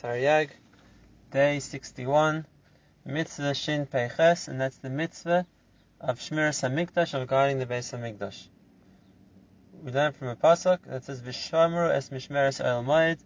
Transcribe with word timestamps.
Taryag, 0.00 0.50
day 1.32 1.58
61, 1.58 2.46
Mitzvah 3.04 3.52
Shin 3.52 3.84
Peiches, 3.84 4.46
and 4.46 4.60
that's 4.60 4.78
the 4.78 4.90
mitzvah 4.90 5.44
of 6.00 6.20
Shmiras 6.20 6.62
HaMikdash, 6.62 7.20
of 7.20 7.26
guarding 7.26 7.58
the 7.58 7.66
Beis 7.66 7.92
HaMikdash. 7.92 8.46
We 9.82 9.90
learn 9.90 10.12
from 10.12 10.28
a 10.28 10.36
pasuk 10.36 10.84
that 10.86 11.02
says, 11.02 11.20
V'shamru 11.20 11.90
es 11.90 12.10
mishmeres 12.10 12.64
el 12.64 12.84
moed, 12.84 13.18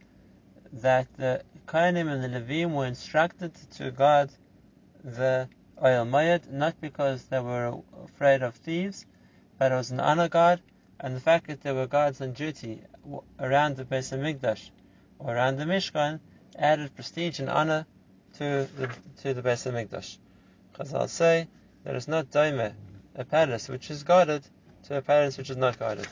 that 0.72 1.08
the 1.19 1.43
Kohanim 1.66 2.10
and 2.10 2.24
the 2.24 2.40
Levim 2.40 2.72
were 2.72 2.86
instructed 2.86 3.52
to 3.72 3.90
guard 3.90 4.30
the 5.04 5.50
Ohel 5.76 6.08
Moed, 6.08 6.50
not 6.50 6.80
because 6.80 7.24
they 7.26 7.40
were 7.40 7.82
afraid 8.02 8.42
of 8.42 8.54
thieves, 8.54 9.04
but 9.58 9.72
it 9.72 9.74
was 9.74 9.90
an 9.90 10.00
honor 10.00 10.30
guard, 10.30 10.62
and 10.98 11.14
the 11.14 11.20
fact 11.20 11.48
that 11.48 11.60
there 11.60 11.74
were 11.74 11.86
guards 11.86 12.22
on 12.22 12.32
duty 12.32 12.80
around 13.38 13.76
the 13.76 13.84
Beis 13.84 14.16
HaMikdash, 14.16 14.70
or 15.18 15.34
around 15.34 15.58
the 15.58 15.64
Mishkan, 15.64 16.18
added 16.56 16.95
prestige 16.95 17.41
and 17.41 17.48
honor 17.48 17.86
to 18.34 18.68
the 18.77 18.90
to 19.22 19.34
the 19.34 19.42
Beis 19.42 19.70
Hamikdash. 19.70 20.18
Chazal 20.74 21.08
say 21.08 21.48
there 21.84 21.96
is 21.96 22.08
not 22.08 22.30
daime 22.30 22.72
a 23.14 23.24
palace 23.24 23.68
which 23.68 23.90
is 23.90 24.02
guarded 24.02 24.42
to 24.84 24.96
a 24.96 25.02
palace 25.02 25.36
which 25.38 25.50
is 25.50 25.56
not 25.56 25.78
guarded. 25.78 26.08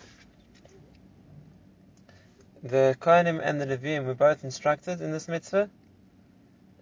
The 2.62 2.94
Kohanim 3.00 3.40
and 3.42 3.60
the 3.60 3.66
Levim 3.66 4.04
were 4.04 4.14
both 4.14 4.44
instructed 4.44 5.00
in 5.00 5.12
this 5.12 5.28
mitzvah. 5.28 5.70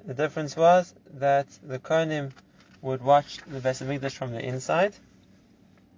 The 0.05 0.15
difference 0.15 0.57
was 0.57 0.95
that 1.15 1.47
the 1.63 1.79
Kohanim 1.79 2.33
would 2.83 3.03
watch 3.03 3.39
the 3.47 3.61
Beis 3.61 3.85
Hamikdash 3.85 4.13
from 4.13 4.33
the 4.33 4.45
inside, 4.45 4.95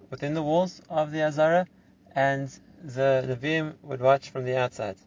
within 0.09 0.33
the 0.33 0.43
walls 0.43 0.81
of 0.89 1.11
the 1.11 1.23
Azara, 1.23 1.67
and 2.13 2.47
the 2.83 3.23
Levim 3.27 3.73
would 3.81 4.01
watch 4.01 4.29
from 4.29 4.45
the 4.45 4.57
outside. 4.57 4.97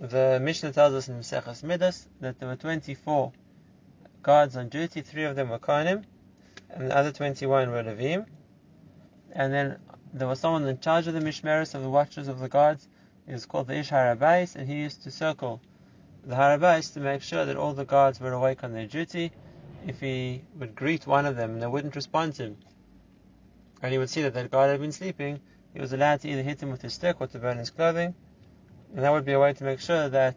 The 0.00 0.38
Mishnah 0.40 0.72
tells 0.72 0.94
us 0.94 1.08
in 1.08 1.18
Maseches 1.18 1.64
Midas 1.64 2.06
that 2.20 2.38
there 2.38 2.48
were 2.48 2.54
24 2.54 3.32
guards 4.22 4.56
on 4.56 4.68
duty, 4.68 5.00
three 5.00 5.24
of 5.24 5.34
them 5.34 5.48
were 5.48 5.58
Kohanim, 5.58 6.04
and 6.70 6.88
the 6.88 6.96
other 6.96 7.10
21 7.10 7.72
were 7.72 7.82
Levim. 7.82 8.26
And 9.32 9.52
then 9.52 9.80
there 10.12 10.28
was 10.28 10.38
someone 10.38 10.64
in 10.68 10.78
charge 10.78 11.08
of 11.08 11.14
the 11.14 11.20
Mishmeres, 11.20 11.74
of 11.74 11.82
the 11.82 11.90
watchers 11.90 12.28
of 12.28 12.38
the 12.38 12.48
guards. 12.48 12.86
He 13.26 13.32
was 13.32 13.44
called 13.44 13.66
the 13.66 13.74
Ish 13.74 13.90
Har 13.90 14.14
HaBayis, 14.14 14.54
and 14.54 14.68
he 14.68 14.76
used 14.76 15.02
to 15.02 15.10
circle 15.10 15.60
the 16.24 16.36
Har 16.36 16.56
HaBayis 16.56 16.94
to 16.94 17.00
make 17.00 17.22
sure 17.22 17.44
that 17.44 17.56
all 17.56 17.72
the 17.72 17.84
guards 17.84 18.20
were 18.20 18.32
awake 18.32 18.62
on 18.62 18.72
their 18.72 18.86
duty. 18.86 19.32
If 19.84 19.98
he 19.98 20.44
would 20.60 20.76
greet 20.76 21.08
one 21.08 21.26
of 21.26 21.34
them 21.34 21.54
and 21.54 21.62
they 21.62 21.66
wouldn't 21.66 21.96
respond 21.96 22.36
to 22.36 22.44
him, 22.44 22.56
and 23.82 23.90
he 23.90 23.98
would 23.98 24.10
see 24.10 24.22
that 24.22 24.34
that 24.34 24.52
guard 24.52 24.70
had 24.70 24.80
been 24.80 24.92
sleeping, 24.92 25.40
he 25.74 25.80
was 25.80 25.92
allowed 25.92 26.20
to 26.20 26.28
either 26.28 26.42
hit 26.42 26.62
him 26.62 26.70
with 26.70 26.82
his 26.82 26.94
stick 26.94 27.16
or 27.18 27.26
to 27.26 27.38
burn 27.40 27.58
his 27.58 27.70
clothing. 27.70 28.14
And 28.94 29.04
that 29.04 29.12
would 29.12 29.26
be 29.26 29.32
a 29.32 29.38
way 29.38 29.52
to 29.52 29.64
make 29.64 29.80
sure 29.80 30.08
that 30.08 30.36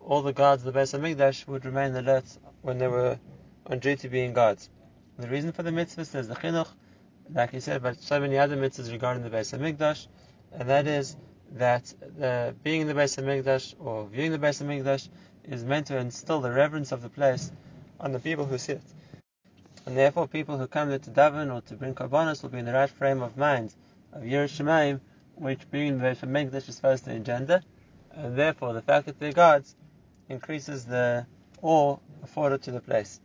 all 0.00 0.22
the 0.22 0.32
guards 0.32 0.64
of 0.64 0.72
the 0.72 0.80
Beis 0.80 0.98
Hamikdash 0.98 1.46
would 1.46 1.64
remain 1.64 1.94
alert 1.94 2.24
when 2.62 2.78
they 2.78 2.88
were 2.88 3.18
on 3.66 3.78
duty 3.78 4.08
being 4.08 4.32
guards. 4.32 4.70
The 5.18 5.28
reason 5.28 5.52
for 5.52 5.62
the 5.62 5.72
mitzvah 5.72 6.00
is 6.00 6.26
the 6.26 6.34
chinuch, 6.34 6.68
like 7.32 7.50
he 7.50 7.60
said 7.60 7.76
about 7.76 8.00
so 8.00 8.18
many 8.18 8.38
other 8.38 8.56
mitzvahs 8.56 8.90
regarding 8.90 9.22
the 9.22 9.30
Beis 9.30 9.56
Hamikdash, 9.56 10.08
and 10.52 10.68
that 10.68 10.86
is 10.86 11.16
that 11.52 11.92
the, 12.18 12.54
being 12.64 12.80
in 12.80 12.86
the 12.88 12.94
Beis 12.94 13.22
Hamikdash 13.22 13.74
or 13.78 14.06
viewing 14.06 14.32
the 14.32 14.38
Beis 14.38 14.60
Hamikdash 14.60 15.08
is 15.44 15.62
meant 15.62 15.86
to 15.88 15.98
instill 15.98 16.40
the 16.40 16.50
reverence 16.50 16.92
of 16.92 17.02
the 17.02 17.10
place 17.10 17.52
on 18.00 18.12
the 18.12 18.18
people 18.18 18.46
who 18.46 18.58
see 18.58 18.72
it. 18.72 18.82
And 19.86 19.96
therefore, 19.96 20.26
people 20.26 20.56
who 20.56 20.66
come 20.66 20.88
there 20.88 20.98
to 20.98 21.10
daven 21.10 21.54
or 21.54 21.60
to 21.62 21.74
bring 21.74 21.94
korbanos 21.94 22.42
will 22.42 22.50
be 22.50 22.58
in 22.58 22.64
the 22.64 22.72
right 22.72 22.90
frame 22.90 23.22
of 23.22 23.36
mind 23.36 23.74
of 24.12 24.22
Yerushalayim, 24.22 25.00
which 25.34 25.70
being 25.70 25.98
the 25.98 26.04
Beis 26.04 26.20
Hamikdash 26.20 26.68
is 26.68 26.76
supposed 26.76 27.04
to 27.04 27.12
engender 27.12 27.62
and 28.16 28.36
therefore 28.36 28.72
the 28.72 28.82
fact 28.82 29.06
that 29.06 29.18
they're 29.18 29.32
gods 29.32 29.74
increases 30.28 30.84
the 30.84 31.26
awe 31.60 31.96
afforded 32.22 32.62
to 32.62 32.70
the 32.70 32.80
place. 32.80 33.20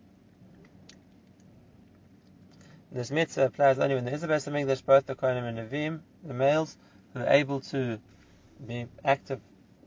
This 2.91 3.11
mitzvah 3.11 3.45
applies 3.45 3.79
only 3.79 3.95
when 3.95 4.05
there 4.05 4.13
is 4.13 4.23
a 4.23 4.27
Beis 4.27 4.49
Hamikdash, 4.49 4.85
both 4.85 5.05
the 5.05 5.15
Kohanim 5.15 5.43
and 5.43 5.57
Levim, 5.57 5.99
the 6.23 6.33
males, 6.33 6.77
who 7.13 7.19
are 7.19 7.27
able 7.27 7.59
to 7.61 7.99
be 8.65 8.87
active 9.03 9.41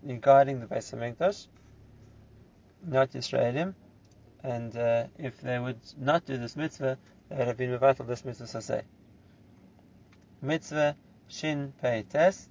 in 0.07 0.21
guarding 0.21 0.61
the 0.61 0.67
Beis 0.67 0.95
Hamikdash, 0.95 1.47
not 2.87 3.11
Israelim, 3.13 3.75
and 4.45 4.77
uh, 4.77 5.05
if 5.19 5.41
they 5.41 5.59
would 5.59 5.81
not 5.99 6.25
do 6.25 6.37
this 6.37 6.57
mitzvah, 6.57 6.99
they 7.29 7.37
would 7.37 7.47
have 7.49 7.57
been 7.57 7.73
of 7.73 8.07
this 8.07 8.25
mitzvah 8.25 8.45
saseh. 8.45 8.83
Mitzvah 10.43 10.97
Shin 11.29 11.73
Pei 11.81 12.05
Tes, 12.09 12.49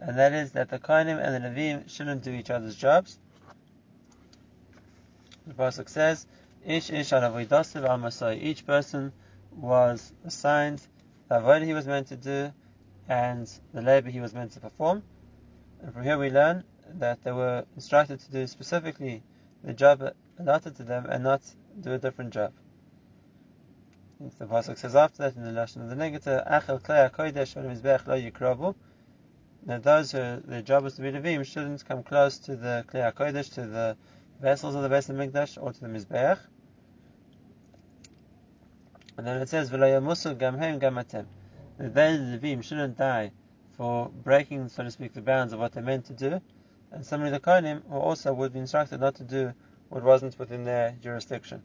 and 0.00 0.16
that 0.18 0.32
is 0.32 0.52
that 0.52 0.70
the 0.70 0.78
Kohanim 0.78 1.22
and 1.22 1.34
the 1.34 1.48
Levim 1.48 1.88
shouldn't 1.88 2.22
do 2.22 2.32
each 2.32 2.50
other's 2.50 2.74
jobs. 2.74 3.18
The 5.46 5.54
Pasuk 5.54 5.88
says, 5.88 6.26
Ish 6.64 6.90
ish 6.90 7.12
al 7.12 8.32
Each 8.32 8.66
person 8.66 9.12
was 9.52 10.12
assigned 10.24 10.86
the 11.28 11.36
avodah 11.36 11.64
he 11.64 11.74
was 11.74 11.86
meant 11.86 12.08
to 12.08 12.16
do 12.16 12.52
and 13.08 13.50
the 13.74 13.82
labor 13.82 14.08
he 14.08 14.20
was 14.20 14.32
meant 14.32 14.52
to 14.52 14.60
perform. 14.60 15.02
And 15.82 15.92
from 15.92 16.04
here 16.04 16.18
we 16.18 16.30
learn 16.30 16.64
that 16.94 17.22
they 17.22 17.32
were 17.32 17.64
instructed 17.74 18.20
to 18.20 18.30
do 18.30 18.46
specifically 18.46 19.22
the 19.62 19.74
job 19.74 20.14
allotted 20.38 20.76
to 20.76 20.82
them 20.82 21.06
and 21.06 21.22
not 21.22 21.42
do 21.78 21.92
a 21.92 21.98
different 21.98 22.32
job. 22.32 22.52
The 24.38 24.46
Pasuk 24.46 24.78
says 24.78 24.94
after 24.96 25.24
that 25.24 25.36
in 25.36 25.42
the 25.44 25.50
Lashon 25.50 25.82
of 25.82 25.88
the 25.88 25.96
negative, 25.96 26.42
Achel 26.46 26.80
klei 26.80 27.10
kodesh 27.10 27.56
lo 28.06 28.18
yikrabu, 28.18 28.74
that 29.66 29.82
those 29.82 30.14
uh, 30.14 30.40
who 30.44 30.50
their 30.50 30.62
job 30.62 30.86
is 30.86 30.94
to 30.94 31.02
be 31.02 31.12
Levim 31.12 31.44
shouldn't 31.44 31.84
come 31.86 32.02
close 32.02 32.38
to 32.38 32.56
the 32.56 32.84
Kli 32.88 33.12
HaKodesh, 33.12 33.54
to 33.54 33.66
the 33.66 33.96
vessels 34.40 34.74
of 34.74 34.82
the 34.82 34.88
Beis 34.88 35.10
Mikdash, 35.10 35.62
or 35.62 35.72
to 35.72 35.80
the 35.80 35.88
Mizbeach. 35.88 36.38
And 39.16 39.26
then 39.26 39.40
it 39.42 39.48
says, 39.48 39.70
V'lo 39.70 40.38
gam 40.38 40.56
hem 40.56 40.80
gamatem. 40.80 41.26
That 41.78 41.94
they, 41.94 42.16
the 42.16 42.38
Levim, 42.38 42.62
shouldn't 42.62 42.96
die 42.96 43.32
for 43.76 44.08
breaking, 44.08 44.68
so 44.68 44.82
to 44.82 44.90
speak, 44.90 45.12
the 45.12 45.20
bounds 45.20 45.52
of 45.52 45.58
what 45.58 45.72
they're 45.72 45.82
meant 45.82 46.06
to 46.06 46.14
do. 46.14 46.40
And 46.90 47.04
similarly, 47.04 47.36
the 47.36 47.40
Kohanim, 47.40 47.82
who 47.88 47.96
also 47.96 48.32
would 48.32 48.52
be 48.52 48.60
instructed 48.60 49.00
not 49.00 49.16
to 49.16 49.24
do 49.24 49.52
what 49.88 50.02
wasn't 50.02 50.38
within 50.38 50.64
their 50.64 50.96
jurisdiction. 51.02 51.62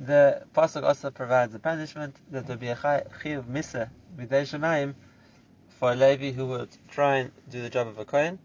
The 0.00 0.44
pasuk 0.54 0.84
also 0.84 1.10
provides 1.10 1.52
a 1.56 1.58
punishment 1.58 2.14
that 2.30 2.46
there 2.46 2.54
will 2.54 2.60
be 2.60 2.68
a 2.68 2.76
chiv 3.20 3.46
misa 3.46 3.90
b'dei 4.16 4.46
shemayim 4.46 4.94
for 5.70 5.90
a 5.90 5.96
Levi 5.96 6.30
who 6.30 6.46
would 6.46 6.68
try 6.88 7.16
and 7.16 7.32
do 7.50 7.60
the 7.60 7.68
job 7.68 7.88
of 7.88 7.98
a 7.98 8.04
kohen. 8.04 8.38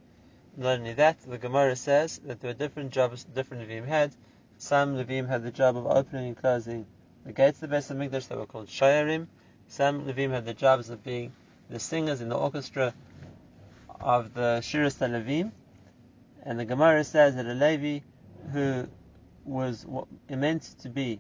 Not 0.57 0.79
only 0.79 0.93
that, 0.93 1.19
the 1.21 1.37
Gemara 1.37 1.75
says 1.75 2.19
that 2.25 2.41
there 2.41 2.49
were 2.49 2.57
different 2.57 2.91
jobs 2.91 3.23
different 3.23 3.69
Levim 3.69 3.85
had. 3.85 4.15
Some 4.57 4.95
Levim 4.95 5.27
had 5.27 5.43
the 5.43 5.51
job 5.51 5.77
of 5.77 5.85
opening 5.85 6.29
and 6.29 6.37
closing 6.37 6.87
the 7.23 7.33
gates 7.33 7.61
of 7.61 7.69
the 7.69 7.75
Beis 7.75 7.91
Hamikdash 7.91 8.29
that 8.29 8.37
were 8.39 8.47
called 8.47 8.67
shayarim. 8.67 9.27
Some 9.67 10.07
Levim 10.07 10.31
had 10.31 10.45
the 10.45 10.55
jobs 10.55 10.89
of 10.89 11.03
being 11.03 11.33
the 11.69 11.79
singers 11.79 12.19
in 12.19 12.29
the 12.29 12.35
orchestra 12.35 12.95
of 14.01 14.33
the 14.33 14.59
Shiras 14.63 14.97
Levim. 14.97 15.51
And 16.43 16.59
the 16.59 16.65
Gemara 16.65 17.03
says 17.03 17.35
that 17.35 17.45
a 17.45 17.53
Levi 17.53 17.99
who 18.51 18.87
was 19.45 19.85
meant 20.27 20.63
to 20.79 20.89
be 20.89 21.19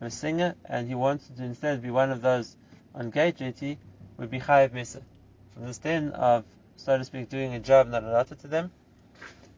a 0.00 0.10
singer 0.10 0.54
and 0.64 0.88
he 0.88 0.94
wanted 0.94 1.36
to 1.36 1.44
instead 1.44 1.82
be 1.82 1.90
one 1.90 2.10
of 2.10 2.20
those 2.22 2.56
on 2.94 3.10
gate 3.10 3.36
duty, 3.36 3.78
would 4.16 4.30
be 4.30 4.40
chayiv 4.40 4.70
misa. 4.70 5.02
From 5.54 5.66
the 5.66 5.74
stand 5.74 6.12
of, 6.12 6.44
so 6.76 6.98
to 6.98 7.04
speak, 7.04 7.28
doing 7.28 7.54
a 7.54 7.60
job 7.60 7.88
not 7.88 8.02
allotted 8.02 8.38
to 8.40 8.48
them. 8.48 8.70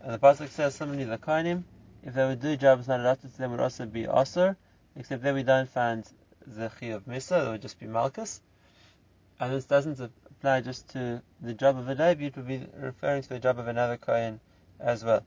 And 0.00 0.14
the 0.14 0.18
pasuk 0.18 0.48
says 0.48 0.74
similarly 0.74 1.04
the 1.04 1.18
kohanim, 1.18 1.64
if 2.02 2.14
they 2.14 2.24
would 2.24 2.40
do 2.40 2.56
jobs 2.56 2.88
not 2.88 3.00
allotted 3.00 3.32
to 3.32 3.38
them, 3.38 3.50
would 3.50 3.60
also 3.60 3.86
be 3.86 4.04
osir, 4.04 4.56
except 4.96 5.22
that 5.22 5.34
we 5.34 5.42
don't 5.42 5.68
find 5.68 6.08
the 6.46 6.68
chi 6.68 6.86
of 6.86 7.04
misa, 7.06 7.46
it 7.46 7.50
would 7.50 7.62
just 7.62 7.78
be 7.78 7.86
malchus. 7.86 8.40
And 9.40 9.52
this 9.52 9.64
doesn't 9.64 10.00
apply 10.00 10.60
just 10.62 10.88
to 10.90 11.22
the 11.40 11.54
job 11.54 11.78
of 11.78 11.88
a 11.88 11.94
Levi, 11.94 12.26
it 12.26 12.36
would 12.36 12.48
be 12.48 12.66
referring 12.76 13.22
to 13.22 13.28
the 13.28 13.38
job 13.38 13.58
of 13.58 13.68
another 13.68 13.96
kohen 13.96 14.40
as 14.80 15.04
well. 15.04 15.24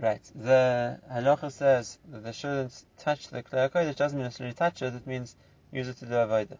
Right. 0.00 0.22
The 0.32 1.00
halacha 1.12 1.50
says 1.50 1.98
that 2.12 2.22
they 2.22 2.30
shouldn't 2.30 2.84
touch 2.98 3.26
the 3.28 3.42
klei 3.42 3.88
It 3.88 3.96
doesn't 3.96 4.16
mean 4.16 4.26
necessarily 4.26 4.54
touch 4.54 4.80
it. 4.80 4.94
It 4.94 5.04
means 5.08 5.34
use 5.72 5.88
it 5.88 5.96
to 5.96 6.06
do 6.06 6.12
avodah. 6.12 6.58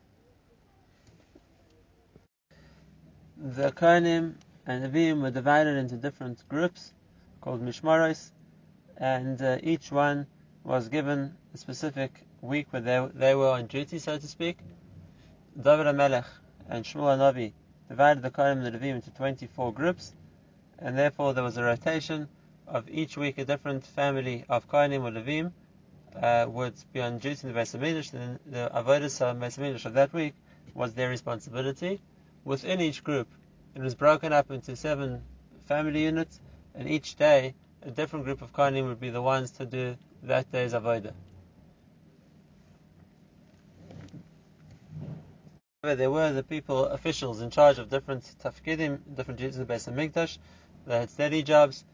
The 3.37 3.71
kohenim 3.71 4.35
and 4.67 4.83
the 4.83 4.89
Levim 4.89 5.23
were 5.23 5.31
divided 5.31 5.77
into 5.77 5.95
different 5.95 6.49
groups 6.49 6.93
called 7.41 7.63
mishmaros, 7.63 8.33
and 8.97 9.41
uh, 9.41 9.59
each 9.63 9.93
one 9.93 10.27
was 10.65 10.89
given 10.89 11.37
a 11.55 11.59
specific 11.59 12.27
week 12.41 12.67
where 12.73 12.83
they, 12.83 13.09
they 13.15 13.35
were 13.37 13.51
on 13.51 13.69
duty, 13.69 14.01
so 14.01 14.19
to 14.19 14.27
speak. 14.27 14.59
David 15.57 15.87
HaMelech 15.87 16.27
and 16.69 16.85
Shmuel 16.85 17.17
Navi 17.17 17.53
divided 17.89 18.25
the 18.25 18.33
kohanim 18.33 18.67
and 18.67 18.75
the 18.75 18.77
Levim 18.77 18.97
into 18.97 19.13
24 19.13 19.73
groups, 19.73 20.13
and 20.81 20.99
therefore 20.99 21.35
there 21.35 21.45
was 21.45 21.57
a 21.57 21.63
rotation 21.63 22.29
of 22.71 22.89
each 22.91 23.17
week 23.17 23.39
a 23.39 23.45
different 23.45 23.85
family 23.85 24.45
of 24.49 24.69
Kohanim 24.69 25.03
or 25.03 25.11
Levim 25.11 25.53
uh, 26.15 26.47
would 26.49 26.75
be 26.93 27.01
on 27.01 27.19
duty 27.19 27.47
in 27.47 27.53
the 27.53 27.59
Beis 27.59 27.77
Hamikdash, 27.77 28.11
then 28.11 28.39
the 28.47 28.71
Avodah 28.75 29.31
of 29.31 29.37
Beis 29.39 29.59
Hamikdash 29.59 29.87
of 29.87 29.95
that 29.95 30.13
week 30.13 30.35
was 30.75 30.93
their 30.95 31.09
responsibility. 31.09 32.01
Within 32.45 32.81
each 32.81 33.03
group, 33.03 33.29
it 33.75 33.81
was 33.81 33.95
broken 33.95 34.33
up 34.33 34.51
into 34.51 34.77
seven 34.77 35.23
family 35.67 36.03
units, 36.03 36.41
and 36.75 36.89
each 36.89 37.17
day 37.17 37.55
a 37.83 37.91
different 37.91 38.25
group 38.25 38.43
of 38.43 38.53
Kohanim 38.53 38.87
would 38.89 39.01
be 39.01 39.11
the 39.11 39.23
ones 39.23 39.51
to 39.53 39.67
do 39.67 39.97
that 40.23 40.51
day's 40.53 40.73
avodah. 40.75 41.13
There 45.83 46.11
were 46.11 46.33
the 46.33 46.43
people, 46.43 46.87
officials 46.87 47.41
in 47.41 47.51
charge 47.51 47.79
of 47.79 47.89
different 47.89 48.25
tafkidim, 48.43 48.99
different 49.15 49.39
duties 49.39 49.57
in 49.57 49.67
the 49.67 49.73
Beis 49.73 49.91
HaMikdash. 49.91 50.37
They 50.87 50.99
had 50.99 51.11
steady 51.11 51.43
jobs. 51.43 51.85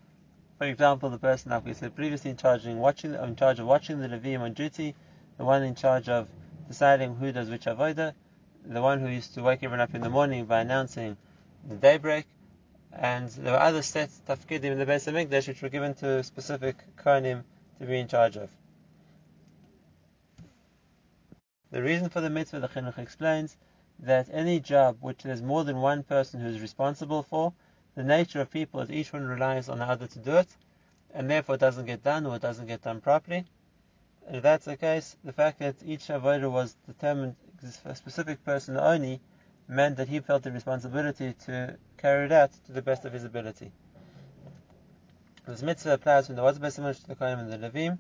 For 0.58 0.66
example, 0.66 1.10
the 1.10 1.18
person, 1.18 1.50
like 1.50 1.64
we 1.64 1.74
said 1.74 1.96
previously, 1.96 2.30
in 2.30 2.36
charge 2.36 2.64
of 2.64 2.76
watching, 2.76 3.14
in 3.14 3.34
charge 3.36 3.58
of 3.58 3.66
watching 3.66 4.00
the 4.00 4.08
Levim 4.08 4.40
on 4.40 4.52
duty, 4.52 4.94
the 5.36 5.44
one 5.44 5.64
in 5.64 5.74
charge 5.74 6.08
of 6.08 6.28
deciding 6.68 7.16
who 7.16 7.32
does 7.32 7.50
which 7.50 7.64
avodah, 7.64 8.14
the 8.64 8.80
one 8.80 9.00
who 9.00 9.08
used 9.08 9.34
to 9.34 9.42
wake 9.42 9.64
everyone 9.64 9.80
up 9.80 9.94
in 9.94 10.00
the 10.00 10.08
morning 10.08 10.44
by 10.46 10.60
announcing 10.60 11.16
the 11.68 11.74
daybreak, 11.74 12.26
and 12.92 13.28
there 13.30 13.52
were 13.52 13.58
other 13.58 13.82
set 13.82 14.10
tafkidim 14.28 14.64
in 14.70 14.78
the 14.78 14.86
Beis 14.86 15.10
HaMikdash 15.10 15.48
which 15.48 15.60
were 15.60 15.68
given 15.68 15.92
to 15.94 16.22
specific 16.22 16.76
kohanim 16.96 17.42
to 17.80 17.86
be 17.86 17.98
in 17.98 18.06
charge 18.06 18.36
of. 18.36 18.48
The 21.72 21.82
reason 21.82 22.08
for 22.08 22.20
the 22.20 22.30
mitzvah, 22.30 22.60
the 22.60 22.68
Chinuch 22.68 22.98
explains, 22.98 23.56
that 23.98 24.28
any 24.30 24.60
job 24.60 24.98
which 25.00 25.24
there's 25.24 25.42
more 25.42 25.64
than 25.64 25.80
one 25.80 26.04
person 26.04 26.40
who 26.40 26.46
is 26.46 26.60
responsible 26.60 27.24
for, 27.24 27.52
the 27.94 28.02
nature 28.02 28.40
of 28.40 28.50
people 28.50 28.80
is 28.80 28.90
each 28.90 29.12
one 29.12 29.24
relies 29.24 29.68
on 29.68 29.78
the 29.78 29.84
other 29.84 30.06
to 30.06 30.18
do 30.18 30.36
it, 30.36 30.48
and 31.12 31.30
therefore 31.30 31.54
it 31.54 31.60
doesn't 31.60 31.86
get 31.86 32.02
done 32.02 32.26
or 32.26 32.36
it 32.36 32.42
doesn't 32.42 32.66
get 32.66 32.82
done 32.82 33.00
properly. 33.00 33.44
And 34.26 34.36
if 34.36 34.42
that's 34.42 34.64
the 34.64 34.76
case, 34.76 35.16
the 35.22 35.32
fact 35.32 35.60
that 35.60 35.76
each 35.84 36.08
avodah 36.08 36.50
was 36.50 36.74
determined 36.86 37.36
a 37.84 37.94
specific 37.94 38.44
person 38.44 38.76
only 38.76 39.20
meant 39.68 39.96
that 39.96 40.08
he 40.08 40.20
felt 40.20 40.42
the 40.42 40.50
responsibility 40.50 41.34
to 41.46 41.78
carry 41.96 42.26
it 42.26 42.32
out 42.32 42.52
to 42.66 42.72
the 42.72 42.82
best 42.82 43.04
of 43.04 43.12
his 43.12 43.24
ability. 43.24 43.70
This 45.46 45.62
mitzvah 45.62 45.94
applies 45.94 46.28
when 46.28 46.36
there 46.36 46.44
was 46.44 46.56
a 46.56 46.60
best 46.60 46.76
to 46.76 47.06
the 47.06 47.14
Kohen 47.14 47.38
and 47.38 47.52
the 47.52 47.58
Levim, 47.58 47.98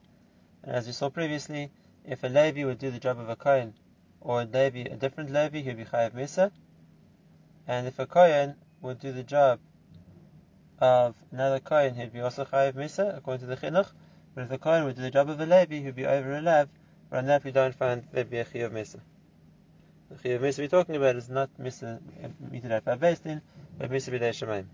and 0.62 0.76
as 0.76 0.86
we 0.86 0.92
saw 0.92 1.08
previously, 1.08 1.70
if 2.04 2.24
a 2.24 2.28
Levi 2.28 2.64
would 2.64 2.78
do 2.78 2.90
the 2.90 2.98
job 2.98 3.18
of 3.18 3.28
a 3.28 3.36
Kohen, 3.36 3.74
or 4.20 4.42
a 4.42 4.44
Levi, 4.44 4.90
a 4.90 4.96
different 4.96 5.30
Levi, 5.30 5.60
he'd 5.60 5.76
be 5.76 5.84
Chayav 5.84 6.12
Misa, 6.12 6.50
and 7.66 7.86
if 7.86 7.98
a 7.98 8.06
Kohen 8.06 8.56
would 8.80 8.98
do 8.98 9.12
the 9.12 9.22
job 9.22 9.60
of 10.80 11.14
another 11.30 11.60
Kohen, 11.60 11.94
he'd 11.94 12.12
be 12.12 12.20
also 12.20 12.44
Chayav 12.44 12.74
Misa, 12.74 13.16
according 13.16 13.40
to 13.40 13.54
the 13.54 13.56
Chinuch, 13.56 13.90
but 14.34 14.42
if 14.42 14.48
the 14.48 14.58
Kohen 14.58 14.84
would 14.84 14.96
do 14.96 15.02
the 15.02 15.10
job 15.10 15.30
of 15.30 15.40
a 15.40 15.46
Levi, 15.46 15.80
he'd 15.80 15.94
be 15.94 16.06
over 16.06 16.32
a 16.32 16.40
Lev, 16.40 16.68
but 17.10 17.18
on 17.18 17.26
that 17.26 17.44
we 17.44 17.50
don't 17.50 17.74
find 17.74 18.04
there'd 18.12 18.30
be 18.30 18.38
a 18.38 18.44
Chayav 18.44 18.72
Misa. 18.72 19.00
The 20.10 20.16
Chiyav 20.16 20.40
Misa 20.40 20.58
we're 20.58 20.68
talking 20.68 20.96
about 20.96 21.16
is 21.16 21.28
not 21.28 21.50
Misa 21.60 22.00
Mitidat 22.50 22.82
Babestin, 22.82 23.40
but 23.78 23.90
Misa 23.90 24.12
B'dei 24.12 24.30
Shemaim. 24.30 24.66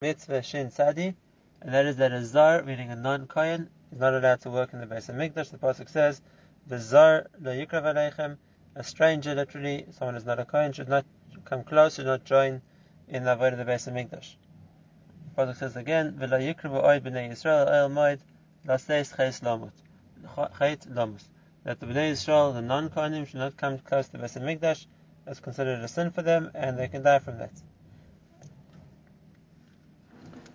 Mitzvah 0.00 0.42
Shin 0.42 0.70
Sadi, 0.70 1.14
and 1.62 1.72
that 1.72 1.86
is 1.86 1.96
that 1.96 2.12
a 2.12 2.24
Zar, 2.24 2.62
meaning 2.62 2.90
a 2.90 2.96
non-Kohen, 2.96 3.70
is 3.90 3.98
not 3.98 4.12
allowed 4.12 4.40
to 4.42 4.50
work 4.50 4.74
in 4.74 4.80
the 4.80 4.86
Beis 4.86 5.10
HaMikdash. 5.10 5.50
The 5.50 5.56
Pasuk 5.56 5.88
says, 5.88 6.20
the 6.66 6.78
Zar 6.78 7.26
lo 7.40 7.52
yikrav 7.52 7.84
aleichem, 7.84 8.36
a 8.74 8.84
stranger, 8.84 9.34
literally, 9.34 9.86
someone 9.92 10.14
who's 10.14 10.26
not 10.26 10.38
a 10.40 10.44
Kohen, 10.44 10.72
should 10.72 10.88
not 10.88 11.06
come 11.44 11.62
close, 11.62 11.94
should 11.94 12.06
not 12.06 12.24
join 12.24 12.60
in 13.08 13.24
the 13.24 13.34
avodah 13.34 13.52
of 13.52 13.58
the 13.58 13.64
Beis 13.64 13.90
HaMikdash. 13.90 14.34
Pasuk 15.36 15.56
says 15.56 15.76
again, 15.76 16.12
v'lo 16.12 16.38
yikrav 16.38 16.82
oid 16.84 17.02
b'nei 17.02 17.28
Yisrael 17.30 17.68
el 17.68 17.88
moed, 17.88 18.20
laseis 18.66 19.16
ches 19.16 19.40
lomut. 19.40 19.72
Chet 20.58 20.86
lomus 20.88 21.24
that 21.64 21.80
the 21.80 21.86
Bnei 21.86 22.10
Israel, 22.10 22.52
the 22.52 22.62
non-Kohanim, 22.62 23.26
should 23.26 23.40
not 23.40 23.56
come 23.56 23.78
close 23.78 24.06
to 24.08 24.18
the 24.18 24.24
Beis 24.24 24.40
Mikdash. 24.40 24.86
That's 25.24 25.40
considered 25.40 25.80
a 25.80 25.88
sin 25.88 26.10
for 26.10 26.22
them, 26.22 26.50
and 26.54 26.78
they 26.78 26.88
can 26.88 27.02
die 27.02 27.18
from 27.18 27.38
that. 27.38 27.50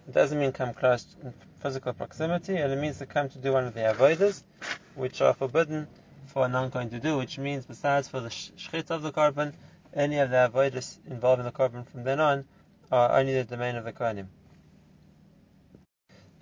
It 0.08 0.14
doesn't 0.14 0.40
mean 0.40 0.52
come 0.52 0.74
close 0.74 1.16
in 1.22 1.34
physical 1.60 1.94
proximity, 1.94 2.58
and 2.58 2.72
it 2.72 2.78
means 2.78 3.00
to 3.00 3.06
come 3.06 3.30
to 3.30 3.38
do 3.38 3.54
one 3.54 3.66
of 3.66 3.74
the 3.74 3.82
avodas, 3.82 4.44
which 4.96 5.22
are 5.22 5.34
forbidden 5.34 5.88
for 6.28 6.46
a 6.46 6.48
non-Kohen 6.48 6.90
to 6.92 7.00
do, 7.00 7.18
which 7.18 7.38
means 7.38 7.66
besides 7.66 8.08
for 8.08 8.20
the 8.20 8.30
shchit 8.30 8.92
of 8.92 9.02
the 9.02 9.12
korban, 9.12 9.54
any 9.94 10.20
of 10.20 10.30
the 10.30 10.50
avodas 10.50 11.00
involving 11.08 11.46
the 11.46 11.52
korban 11.52 11.86
from 11.88 12.04
then 12.04 12.20
on 12.20 12.46
are 12.92 13.20
only 13.20 13.34
the 13.34 13.44
domain 13.44 13.76
of 13.76 13.84
the 13.84 13.94
Kohanim. 13.94 14.28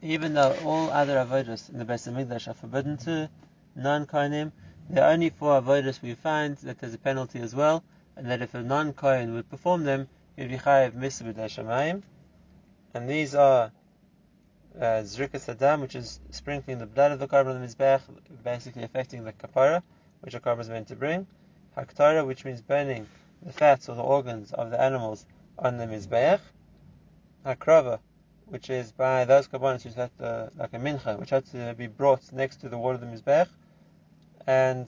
Even 0.02 0.36
though 0.36 0.56
all 0.64 0.92
other 0.92 1.16
avodas 1.16 1.70
in 1.70 1.80
the 1.80 1.86
Beis 1.86 2.08
Mikdash 2.12 2.48
are 2.48 2.54
forbidden 2.54 2.98
to 2.98 3.30
non-Kohanim, 3.76 4.52
there 4.90 5.04
are 5.04 5.12
only 5.12 5.32
four 5.32 5.60
avodas 5.60 6.02
we 6.04 6.14
find 6.14 6.56
that 6.58 6.78
there's 6.78 6.94
a 6.94 7.00
penalty 7.00 7.40
as 7.40 7.56
well, 7.56 7.84
and 8.16 8.30
that 8.30 8.44
if 8.44 8.54
a 8.54 8.62
non-Kohen 8.62 9.34
would 9.34 9.50
perform 9.50 9.86
them, 9.86 10.08
he 10.36 10.44
would 10.44 10.52
be 10.52 10.58
chayav 10.58 10.94
Hashemayim. 10.94 12.04
And 12.94 13.10
these 13.10 13.34
are 13.34 13.72
uh, 14.76 15.02
Zrikas 15.02 15.50
Adam, 15.50 15.82
which 15.82 15.96
is 15.96 16.20
sprinkling 16.30 16.78
the 16.78 16.86
blood 16.86 17.12
of 17.12 17.18
the 17.18 17.28
korban 17.28 17.56
on 17.56 17.62
the 17.62 17.68
Mizbech, 17.68 18.02
basically 18.44 18.84
affecting 18.84 19.24
the 19.24 19.34
kapara, 19.34 19.82
which 20.22 20.36
a 20.36 20.40
korban 20.40 20.60
is 20.60 20.70
meant 20.70 20.88
to 20.90 20.96
bring. 20.96 21.26
Haktara, 21.76 22.26
which 22.26 22.46
means 22.46 22.62
burning 22.62 23.08
the 23.42 23.52
fats 23.52 23.90
or 23.90 23.96
the 23.96 24.04
organs 24.04 24.54
of 24.54 24.70
the 24.70 24.80
animals 24.80 25.26
on 25.58 25.78
the 25.78 25.86
Mizbech. 25.86 26.40
Hakrava, 27.46 28.00
which 28.50 28.70
is 28.70 28.92
by 28.92 29.26
those 29.26 29.48
korbanos 29.48 29.84
which 29.84 29.98
like 29.98 30.74
a 30.74 30.80
mincha, 30.80 31.20
which 31.20 31.30
had 31.30 31.46
to 31.46 31.76
be 31.78 31.88
brought 31.88 32.32
next 32.32 32.62
to 32.62 32.70
the 32.70 32.78
wall 32.78 32.92
of 32.92 33.02
the 33.02 33.08
Mizbech 33.08 33.48
and 34.46 34.88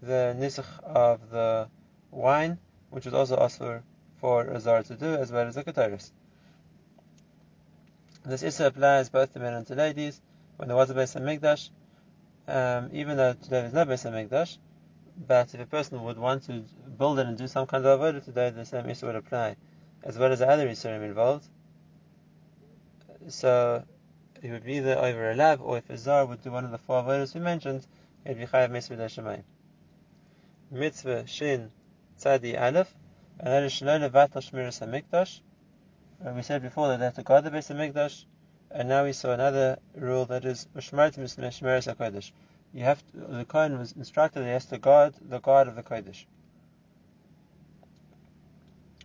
the 0.00 0.34
nisach 0.38 0.80
of 0.82 1.30
the 1.30 1.68
wine, 2.10 2.58
which 2.90 3.04
was 3.04 3.14
also 3.14 3.38
asked 3.38 3.62
for 4.20 4.42
a 4.44 4.60
zara 4.60 4.82
to 4.84 4.94
do, 4.94 5.14
as 5.14 5.30
well 5.30 5.46
as 5.46 5.54
the 5.54 5.64
kataris. 5.64 6.10
This 8.24 8.42
issa 8.42 8.66
applies 8.66 9.08
both 9.08 9.32
to 9.34 9.38
men 9.38 9.54
and 9.54 9.66
to 9.66 9.74
ladies. 9.74 10.20
When 10.56 10.68
there 10.68 10.76
was 10.76 10.90
a 10.90 10.94
Beis 10.94 11.14
Hamikdash, 11.14 11.70
um, 12.48 12.90
even 12.92 13.18
though 13.18 13.34
today 13.34 13.60
there's 13.60 13.74
no 13.74 13.84
Beis 13.84 14.10
Hamikdash, 14.10 14.56
but 15.28 15.54
if 15.54 15.60
a 15.60 15.66
person 15.66 16.02
would 16.02 16.18
want 16.18 16.44
to 16.44 16.64
build 16.98 17.18
it 17.18 17.26
and 17.26 17.36
do 17.36 17.46
some 17.46 17.66
kind 17.66 17.84
of 17.84 18.00
avodah 18.00 18.24
today, 18.24 18.50
the 18.50 18.64
same 18.64 18.88
issa 18.88 19.06
would 19.06 19.16
apply, 19.16 19.56
as 20.02 20.18
well 20.18 20.32
as 20.32 20.38
the 20.38 20.48
other 20.48 20.66
isurim 20.66 21.04
involved. 21.04 21.46
So 23.28 23.84
it 24.42 24.50
would 24.50 24.64
be 24.64 24.76
either 24.76 24.96
over 24.98 25.30
a 25.30 25.34
lab, 25.34 25.60
or 25.60 25.78
if 25.78 25.88
a 25.90 25.96
zar 25.96 26.26
would 26.26 26.42
do 26.42 26.50
one 26.50 26.64
of 26.64 26.70
the 26.70 26.78
four 26.78 27.02
avodas 27.02 27.34
we 27.34 27.40
mentioned, 27.40 27.86
it 28.24 28.30
would 28.30 28.38
be 28.38 28.46
chayav 28.46 28.70
mitzvah 28.70 28.96
Shemayim. 28.96 29.42
Mitzvah 30.70 31.26
Shin 31.26 31.70
Tzadi 32.18 32.60
Aleph, 32.60 32.94
and 33.38 33.48
that 33.48 33.62
is 33.62 33.72
Shalom 33.72 34.02
Levatal 34.02 34.42
Shmiras 34.42 34.80
HaMikdash. 34.84 35.40
Uh, 36.24 36.32
we 36.32 36.42
said 36.42 36.62
before 36.62 36.88
that 36.88 36.98
they 36.98 37.04
have 37.04 37.14
to 37.14 37.22
guard 37.22 37.44
the 37.44 37.50
Beis 37.50 37.74
HaMikdash, 37.74 38.24
and 38.70 38.88
now 38.88 39.04
we 39.04 39.12
saw 39.12 39.32
another 39.32 39.78
rule 39.94 40.24
that 40.26 40.44
is 40.44 40.66
Shmirat 40.76 41.14
Shmiras 41.14 41.94
HaKodesh. 41.94 42.32
You 42.72 42.84
have 42.84 43.02
to, 43.12 43.18
the 43.18 43.44
Kohen 43.44 43.78
was 43.78 43.92
instructed 43.92 44.40
that 44.40 44.46
he 44.46 44.52
has 44.52 44.66
to 44.66 44.78
guard 44.78 45.14
the 45.20 45.38
guard 45.38 45.68
of 45.68 45.76
the 45.76 45.82
Kodesh. 45.82 46.24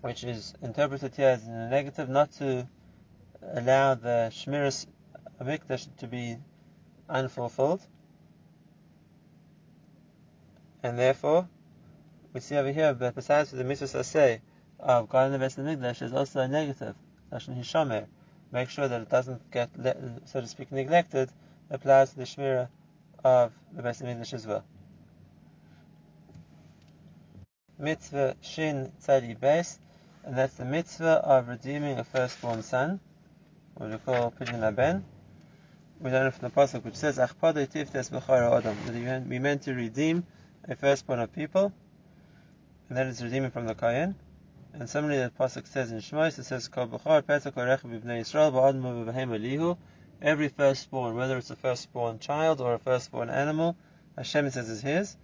Which 0.02 0.24
is 0.24 0.54
interpreted 0.62 1.16
here 1.16 1.30
as 1.30 1.46
in 1.46 1.54
a 1.54 1.70
negative, 1.70 2.10
not 2.10 2.32
to 2.34 2.68
allow 3.42 3.96
the 3.96 4.30
Shmiras 4.32 4.86
Mikdash 5.42 5.88
to 5.98 6.08
be 6.08 6.38
unfulfilled, 7.10 7.82
and 10.84 10.98
therefore, 10.98 11.48
we 12.34 12.40
see 12.40 12.56
over 12.56 12.72
here 12.72 12.94
that 12.94 13.16
besides 13.16 13.52
the 13.52 13.64
mitzvah 13.64 14.04
say 14.04 14.42
of 14.80 15.10
guarding 15.10 15.38
the 15.38 15.46
Beis 15.46 15.58
HaMikdash, 15.58 16.00
there's 16.00 16.14
also 16.14 16.40
a 16.40 16.48
negative, 16.48 16.96
Lashon. 17.32 18.08
Make 18.52 18.70
sure 18.70 18.88
that 18.88 19.02
it 19.02 19.10
doesn't 19.10 19.52
get, 19.52 19.70
so 20.26 20.42
to 20.42 20.48
speak, 20.48 20.72
neglected, 20.72 21.30
applies 21.70 22.12
to 22.12 22.18
the 22.18 22.24
Shmira 22.24 22.68
of 23.24 23.54
the 23.74 23.82
Beis 23.82 24.02
HaMikdash 24.02 24.34
as 24.34 24.48
well. 24.48 24.64
Mitzvah 27.78 28.36
Shin 28.42 28.92
Tzadi 29.04 29.38
Beis, 29.38 29.80
and 30.24 30.38
that's 30.38 30.56
the 30.56 30.66
mitzvah 30.66 31.22
of 31.24 31.48
redeeming 31.48 31.98
a 31.98 32.04
firstborn 32.04 32.62
son, 32.62 33.00
what 33.82 33.90
we 33.90 33.98
call 33.98 34.30
Pidyon 34.30 34.60
HaBen. 34.60 35.02
We 36.00 36.12
learn 36.12 36.30
from 36.32 36.50
the 36.50 36.54
Pasuk 36.54 36.86
which 36.86 36.96
says, 36.96 37.18
Achpado 37.18 37.68
Tiftes 37.68 38.12
B'chara 38.12 38.60
Adam, 38.60 38.78
that 38.86 39.28
we 39.28 39.40
meant 39.40 39.64
to 39.64 39.74
redeem 39.74 40.24
a 40.66 40.76
firstborn 40.76 41.20
of 41.20 41.34
people, 41.34 41.74
and 42.90 42.98
that 42.98 43.08
is 43.08 43.24
redeeming 43.24 43.50
from 43.50 43.66
the 43.66 43.74
Kayan. 43.74 44.14
And 44.74 44.88
similarly, 44.88 45.24
the 45.24 45.32
pasuk 45.32 45.66
says 45.66 45.92
in 45.92 45.98
Shmos, 45.98 46.38
it 46.38 46.44
says, 46.44 46.68
"Kol 46.68 46.88
b'chor 46.88 47.24
petak 47.24 47.54
b'nei 47.54 48.22
Yisrael 48.22 48.54
ba'admu 48.54 49.36
elihu." 49.36 49.78
Every 50.22 50.50
firstborn, 50.50 51.16
whether 51.16 51.40
it's 51.40 51.50
a 51.50 51.56
firstborn 51.56 52.20
child 52.20 52.62
or 52.62 52.76
a 52.76 52.80
firstborn 52.80 53.32
animal, 53.32 53.76
Hashem 54.16 54.52
says 54.52 54.70
is 54.70 54.82
his, 54.84 55.18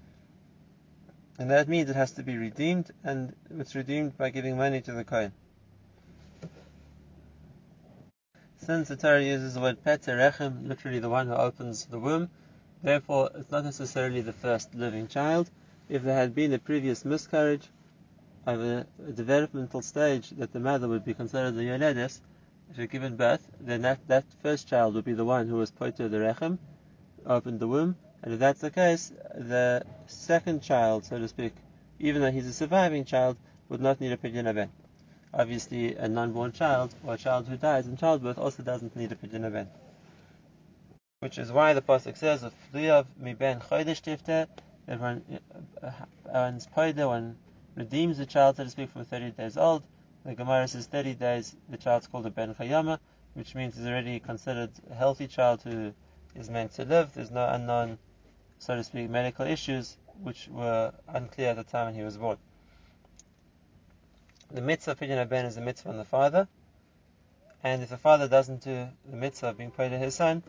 and 1.38 1.52
that 1.52 1.68
means 1.68 1.92
it 1.92 1.96
has 1.96 2.14
to 2.14 2.24
be 2.24 2.36
redeemed, 2.38 2.90
and 3.04 3.36
it's 3.52 3.76
redeemed 3.76 4.18
by 4.18 4.32
giving 4.32 4.58
money 4.58 4.82
to 4.82 4.94
the 4.94 5.04
Kohen. 5.04 5.32
Since 8.68 8.90
the 8.90 8.98
Torah 8.98 9.24
uses 9.24 9.54
the 9.54 9.62
word 9.62 9.82
peterechem, 9.82 10.68
literally 10.68 11.00
the 11.00 11.08
one 11.08 11.28
who 11.28 11.34
opens 11.34 11.86
the 11.86 12.00
womb, 12.00 12.30
Therefore, 12.84 13.30
it's 13.34 13.50
not 13.50 13.64
necessarily 13.64 14.20
the 14.20 14.34
first 14.34 14.76
living 14.76 15.08
child. 15.08 15.50
If 15.88 16.04
there 16.04 16.18
had 16.18 16.36
been 16.36 16.52
a 16.52 16.60
previous 16.60 17.06
miscarriage, 17.06 17.70
of 18.46 18.60
a, 18.60 18.86
developmental 19.16 19.82
stage 19.82 20.32
that 20.32 20.52
the 20.52 20.60
mother 20.60 20.90
would 20.90 21.06
be 21.06 21.14
considered 21.14 21.56
the 21.56 21.64
yoledes, 21.64 22.20
if 22.70 22.78
you're 22.78 22.88
given 22.88 23.16
birth, 23.16 23.50
then 23.62 23.84
that, 23.84 24.06
that 24.10 24.26
first 24.44 24.68
child 24.68 24.96
would 24.96 25.06
be 25.06 25.14
the 25.14 25.24
one 25.24 25.48
who 25.48 25.56
was 25.56 25.72
to 25.72 26.10
the 26.10 26.20
rechem, 26.20 26.60
opened 27.26 27.62
the 27.62 27.70
womb, 27.70 27.96
and 28.22 28.34
if 28.34 28.40
that's 28.42 28.60
the 28.60 28.70
case, 28.70 29.14
the 29.34 29.86
second 30.08 30.62
child, 30.62 31.06
so 31.06 31.18
to 31.18 31.30
speak, 31.30 31.54
even 32.00 32.22
though 32.22 32.32
he's 32.32 32.48
a 32.48 32.52
surviving 32.52 33.06
child, 33.06 33.38
would 33.70 33.80
not 33.80 34.02
need 34.02 34.12
a 34.12 34.18
pidyon 34.18 34.54
ben. 34.54 34.70
Obviously, 35.38 35.96
a 35.96 36.08
non-born 36.08 36.52
child 36.52 36.96
or 37.04 37.14
a 37.14 37.18
child 37.18 37.48
who 37.48 37.58
dies 37.58 37.86
in 37.86 37.96
childbirth 37.96 38.40
also 38.40 38.64
doesn't 38.64 38.96
need 38.96 39.12
a 39.12 39.16
pidyon 39.16 39.52
ben. 39.54 39.70
Which 41.20 41.38
is 41.38 41.52
why 41.52 41.74
the 41.74 41.82
pasuk 41.84 42.18
says, 42.18 42.42
"Of 42.42 42.56
mi 42.74 43.34
ben 43.34 43.60
chodesh 43.60 44.02
tifte," 44.02 44.48
that 44.88 45.00
uh, 45.00 45.92
one's 46.26 46.68
one 46.74 47.38
redeems 47.76 48.18
the 48.18 48.26
child, 48.26 48.58
so 48.58 48.64
to 48.64 48.70
speak, 48.72 48.90
from 48.90 49.06
30 49.06 49.30
days 49.30 49.58
old. 49.58 49.84
The 50.26 50.34
Gemara 50.34 50.68
says 50.68 50.88
30 50.88 51.14
days, 51.14 51.56
the 51.70 51.78
child's 51.78 52.08
called 52.08 52.26
a 52.26 52.32
ben 52.32 52.56
chayama, 52.56 53.00
which 53.36 53.54
means 53.54 53.78
he's 53.78 53.86
already 53.86 54.20
considered 54.20 54.72
a 54.90 54.96
healthy 54.96 55.28
child 55.28 55.62
who 55.62 55.94
is 56.34 56.50
meant 56.50 56.72
to 56.72 56.84
live. 56.84 57.14
There's 57.14 57.30
no 57.30 57.48
unknown, 57.48 58.00
so 58.58 58.76
to 58.76 58.84
speak, 58.84 59.12
medical 59.12 59.46
issues 59.46 59.98
which 60.24 60.48
were 60.48 60.94
unclear 61.08 61.50
at 61.50 61.58
the 61.58 61.64
time 61.64 61.86
when 61.86 61.94
he 61.94 62.02
was 62.02 62.18
born. 62.18 62.38
The 64.50 64.62
mitzvah 64.62 64.92
of 64.92 65.00
pidyon 65.00 65.28
ben 65.28 65.46
is 65.46 65.58
a 65.58 65.62
mitzvah 65.62 65.90
on 65.90 65.98
the 65.98 66.06
father, 66.06 66.48
and 67.64 67.84
if 67.84 67.90
the 67.90 67.98
father 67.98 68.30
doesn't 68.30 68.64
do 68.64 68.88
the 69.06 69.18
mitzvah 69.18 69.50
of 69.50 69.58
being 69.58 69.72
paid 69.72 69.90
to 69.90 69.98
his 69.98 70.16
son, 70.16 70.42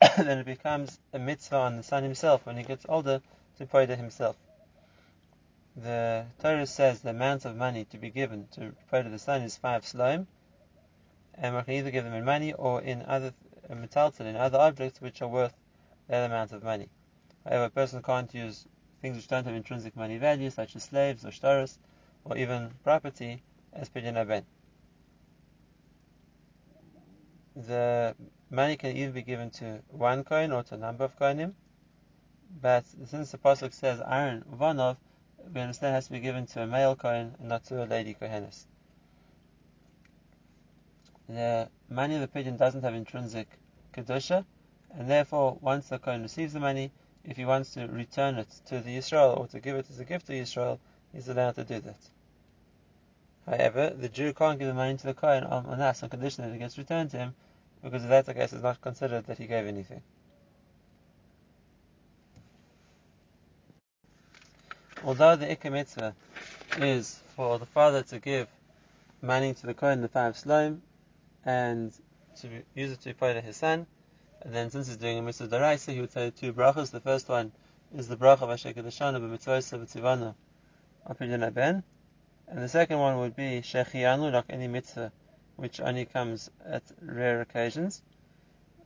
then 0.16 0.38
it 0.38 0.46
becomes 0.46 1.00
a 1.12 1.18
mitzvah 1.18 1.56
on 1.56 1.76
the 1.76 1.82
son 1.82 2.04
himself 2.04 2.46
when 2.46 2.56
he 2.56 2.62
gets 2.62 2.86
older 2.88 3.20
to 3.56 3.66
pay 3.66 3.86
to 3.86 3.96
himself. 3.96 4.36
The 5.76 6.26
Torah 6.38 6.64
says 6.64 7.00
the 7.00 7.10
amount 7.10 7.44
of 7.44 7.56
money 7.56 7.84
to 7.86 7.98
be 7.98 8.10
given 8.10 8.46
to 8.52 8.72
pay 8.88 9.02
to 9.02 9.08
the 9.08 9.18
son 9.18 9.42
is 9.42 9.56
five 9.56 9.84
slime, 9.84 10.28
and 11.34 11.56
one 11.56 11.64
can 11.64 11.74
either 11.74 11.90
give 11.90 12.04
them 12.04 12.14
in 12.14 12.24
money 12.24 12.52
or 12.52 12.82
in 12.82 13.02
other 13.02 13.34
uh, 13.68 13.74
metalton, 13.74 14.26
in 14.26 14.36
other 14.36 14.58
objects 14.60 15.00
which 15.00 15.20
are 15.20 15.28
worth 15.28 15.54
that 16.06 16.24
amount 16.24 16.52
of 16.52 16.62
money. 16.62 16.88
However, 17.44 17.64
a 17.64 17.70
person 17.70 18.00
can't 18.00 18.32
use 18.32 18.64
things 19.02 19.16
which 19.16 19.26
don't 19.26 19.44
have 19.44 19.56
intrinsic 19.56 19.96
money 19.96 20.18
value, 20.18 20.50
such 20.50 20.76
as 20.76 20.84
slaves 20.84 21.24
or 21.24 21.30
shtaros, 21.30 21.78
or 22.24 22.36
even 22.36 22.70
property, 22.82 23.42
as 23.72 23.88
pidyon 23.88 24.26
ben. 24.26 24.44
The 27.56 28.16
money 28.50 28.76
can 28.76 28.96
either 28.96 29.12
be 29.12 29.22
given 29.22 29.50
to 29.50 29.80
one 29.88 30.24
kohen 30.24 30.52
or 30.52 30.62
to 30.64 30.74
a 30.74 30.78
number 30.78 31.04
of 31.04 31.16
kohanim, 31.18 31.54
but 32.60 32.84
since 33.06 33.30
the 33.30 33.38
pasuk 33.38 33.72
says 33.72 34.00
Aaron 34.06 34.44
Vanov, 34.52 34.96
we 35.52 35.60
understand 35.60 35.92
it 35.92 35.96
has 35.96 36.06
to 36.06 36.12
be 36.12 36.20
given 36.20 36.46
to 36.46 36.62
a 36.62 36.66
male 36.66 36.96
kohen 36.96 37.34
and 37.38 37.48
not 37.48 37.64
to 37.64 37.84
a 37.84 37.86
lady 37.86 38.14
kohenes. 38.14 38.66
The 41.28 41.68
money 41.88 42.16
of 42.16 42.20
the 42.20 42.28
pidyon 42.28 42.56
doesn't 42.56 42.82
have 42.82 42.94
intrinsic 42.94 43.48
kedusha, 43.92 44.44
and 44.90 45.08
therefore, 45.08 45.58
once 45.60 45.88
the 45.88 45.98
kohen 45.98 46.22
receives 46.22 46.52
the 46.52 46.60
money, 46.60 46.90
if 47.24 47.36
he 47.36 47.44
wants 47.44 47.74
to 47.74 47.86
return 47.86 48.36
it 48.36 48.48
to 48.66 48.80
the 48.80 48.96
Israel 48.96 49.34
or 49.38 49.46
to 49.48 49.60
give 49.60 49.76
it 49.76 49.88
as 49.90 49.98
a 49.98 50.04
gift 50.04 50.26
to 50.26 50.34
Israel, 50.34 50.80
he's 51.12 51.28
allowed 51.28 51.54
to 51.56 51.64
do 51.64 51.80
that. 51.80 52.10
However, 53.46 53.90
the 53.90 54.08
Jew 54.08 54.32
can't 54.32 54.58
give 54.58 54.68
the 54.68 54.74
money 54.74 54.96
to 54.96 55.06
the 55.06 55.14
Kohen 55.14 55.44
on, 55.44 55.66
on 55.66 55.78
that 55.78 56.02
on 56.02 56.08
condition 56.08 56.44
that 56.44 56.54
it 56.54 56.58
gets 56.58 56.78
returned 56.78 57.10
to 57.10 57.18
him, 57.18 57.34
because 57.82 58.02
if 58.02 58.08
that's 58.08 58.26
the 58.26 58.34
case, 58.34 58.52
it's 58.52 58.62
not 58.62 58.80
considered 58.80 59.26
that 59.26 59.38
he 59.38 59.46
gave 59.46 59.66
anything. 59.66 60.02
Although 65.04 65.36
the 65.36 65.46
Ikka 65.46 65.70
mitzvah 65.70 66.14
is 66.78 67.20
for 67.36 67.58
the 67.58 67.66
father 67.66 68.02
to 68.04 68.18
give 68.18 68.48
money 69.20 69.52
to 69.52 69.66
the 69.66 69.74
Kohen, 69.74 70.00
the 70.00 70.08
five 70.08 70.38
slime, 70.38 70.82
and 71.44 71.92
to 72.40 72.48
use 72.74 72.92
it 72.92 73.02
to 73.02 73.12
pay 73.12 73.34
to 73.34 73.42
his 73.42 73.58
son, 73.58 73.86
and 74.40 74.54
then 74.54 74.70
since 74.70 74.86
he's 74.86 74.96
doing 74.96 75.18
a 75.18 75.22
mitzvah 75.22 75.48
daraisa, 75.48 75.92
he 75.92 76.00
would 76.00 76.12
say 76.12 76.30
two 76.30 76.54
brachas. 76.54 76.90
The 76.90 77.00
first 77.00 77.28
one 77.28 77.52
is 77.94 78.08
the 78.08 78.16
bracha 78.16 78.42
of 78.42 78.50
Asher 78.50 78.72
Kedashana 78.72 79.20
b'mitzvah 79.20 79.78
b'tzivana 79.78 80.34
apidyon 81.08 81.52
ben, 81.52 81.84
and 82.54 82.62
the 82.62 82.68
second 82.68 83.00
one 83.00 83.18
would 83.18 83.34
be 83.34 83.60
shechianu, 83.60 84.30
like 84.30 84.44
any 84.48 84.68
mitzvah, 84.68 85.10
which 85.56 85.80
only 85.80 86.04
comes 86.04 86.48
at 86.64 86.84
rare 87.02 87.40
occasions. 87.40 88.00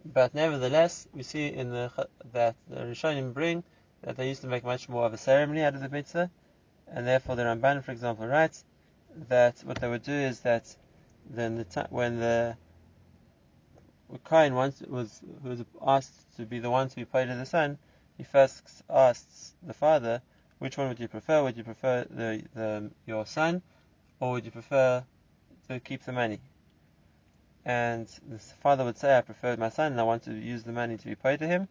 But 0.07 0.33
nevertheless, 0.33 1.07
we 1.13 1.23
see 1.23 1.49
in 1.49 1.69
the 1.69 2.09
that 2.33 2.57
the 2.67 2.77
Rishonim 2.77 3.35
bring 3.35 3.63
that 4.01 4.17
they 4.17 4.29
used 4.29 4.41
to 4.41 4.47
make 4.47 4.65
much 4.65 4.89
more 4.89 5.05
of 5.05 5.13
a 5.13 5.19
ceremony 5.19 5.63
out 5.63 5.75
of 5.75 5.83
the 5.83 5.91
mitzvah, 5.91 6.31
and 6.87 7.07
therefore 7.07 7.37
the 7.37 7.43
Ramban, 7.43 7.85
for 7.85 7.93
example, 7.93 8.27
writes 8.27 8.65
that 9.29 9.59
what 9.65 9.79
they 9.83 9.89
would 9.89 10.03
do 10.03 10.15
is 10.15 10.41
that 10.41 10.75
then 11.29 11.57
the 11.57 11.87
when 11.91 12.21
the 12.21 12.57
Kain 14.25 14.55
once 14.55 14.81
was 14.81 15.21
who 15.43 15.51
was 15.51 15.65
asked 15.87 16.37
to 16.39 16.47
be 16.47 16.59
the 16.59 16.71
one 16.71 16.89
to 16.89 16.97
be 16.97 17.05
paid 17.05 17.27
to 17.27 17.35
the 17.35 17.45
son, 17.45 17.77
he 18.17 18.25
first 18.25 18.83
asks 18.89 19.55
the 19.63 19.75
father, 19.75 20.23
which 20.59 20.77
one 20.77 20.89
would 20.89 21.01
you 21.01 21.09
prefer? 21.09 21.43
Would 21.43 21.57
you 21.57 21.65
prefer 21.65 22.05
the, 22.11 22.43
the 22.55 22.91
your 23.07 23.27
son, 23.27 23.63
or 24.21 24.33
would 24.33 24.45
you 24.45 24.51
prefer 24.51 25.05
to 25.69 25.81
keep 25.81 26.05
the 26.05 26.13
money? 26.13 26.41
And 27.65 28.09
the 28.29 28.39
father 28.39 28.85
would 28.85 28.97
say, 28.97 29.17
I 29.17 29.21
prefer 29.21 29.57
my 29.57 29.69
son, 29.69 29.93
and 29.93 30.01
I 30.01 30.05
want 30.05 30.25
to 30.25 30.35
use 30.35 30.65
the 30.65 30.73
money 30.73 30.97
to 30.97 31.05
be 31.05 31.15
paid 31.15 31.39
to 31.41 31.47
him. 31.47 31.69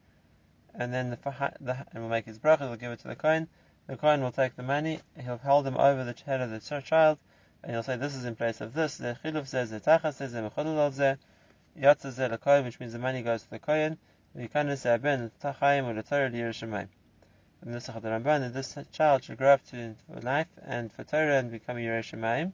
And 0.73 0.93
then 0.93 1.09
the, 1.09 1.17
the 1.59 1.85
and 1.91 2.03
will 2.03 2.09
make 2.09 2.25
his 2.25 2.39
bracha, 2.39 2.59
he'll 2.59 2.75
give 2.75 2.91
it 2.91 2.99
to 2.99 3.07
the 3.07 3.15
kohen. 3.15 3.47
The 3.87 3.97
kohen 3.97 4.21
will 4.21 4.31
take 4.31 4.55
the 4.55 4.63
money, 4.63 4.99
he'll 5.19 5.37
hold 5.37 5.65
them 5.65 5.77
over 5.77 6.03
the 6.03 6.15
head 6.25 6.41
of 6.41 6.51
the 6.51 6.59
child, 6.81 7.17
and 7.63 7.71
he'll 7.71 7.83
say, 7.83 7.95
this 7.95 8.15
is 8.15 8.25
in 8.25 8.35
place 8.35 8.61
of 8.61 8.73
this. 8.73 8.97
The 8.97 9.17
chiluf 9.23 9.47
says, 9.47 9.71
the 9.71 9.79
tacha 9.79 10.13
says, 10.13 10.33
the 10.33 10.41
mechadul 10.41 10.93
says, 10.93 11.17
Yatzah 11.79 12.29
the 12.29 12.37
kohen, 12.37 12.65
which 12.65 12.79
means 12.79 12.93
the 12.93 12.99
money 12.99 13.21
goes 13.21 13.43
to 13.43 13.49
the 13.49 13.59
kohen. 13.59 13.97
V'yikanis 14.35 15.01
ben 15.01 15.31
tachayim 15.41 15.85
or 15.85 15.93
the 15.93 16.03
Torah 16.03 16.29
And 17.61 17.73
this 17.73 17.87
Ramban 17.87 18.41
that 18.41 18.53
this 18.53 18.77
child 18.91 19.23
should 19.23 19.37
grow 19.37 19.53
up 19.53 19.65
to 19.69 19.95
life 20.21 20.47
and 20.63 20.91
for 20.91 21.03
Torah 21.03 21.37
and 21.37 21.49
become 21.49 21.77
a 21.77 21.79
Yerushalayim. 21.79 22.53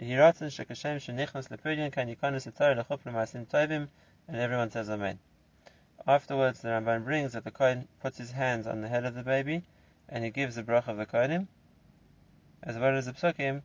Yehiratzon 0.00 0.48
shekashem 0.48 0.96
shenichnas 0.96 1.48
lepudyan 1.48 1.92
kan 1.92 2.08
yikanis 2.08 2.44
the 2.44 2.50
Torah 2.50 2.76
lechup 2.76 3.00
lemasim 3.04 3.46
tovim, 3.46 3.88
and 4.26 4.36
everyone 4.36 4.70
says 4.70 4.88
Amen. 4.88 5.18
Afterwards, 6.06 6.62
the 6.62 6.68
Ramban 6.68 7.04
brings 7.04 7.34
that 7.34 7.44
the 7.44 7.50
Kohen 7.50 7.86
puts 8.00 8.16
his 8.16 8.32
hands 8.32 8.66
on 8.66 8.80
the 8.80 8.88
head 8.88 9.04
of 9.04 9.14
the 9.14 9.22
baby, 9.22 9.62
and 10.08 10.24
he 10.24 10.30
gives 10.30 10.56
the 10.56 10.62
bracha 10.62 10.88
of 10.88 10.96
the 10.96 11.06
Kohenim, 11.06 11.46
as 12.62 12.78
well 12.78 12.96
as 12.96 13.06
the 13.06 13.12
Psukim, 13.12 13.62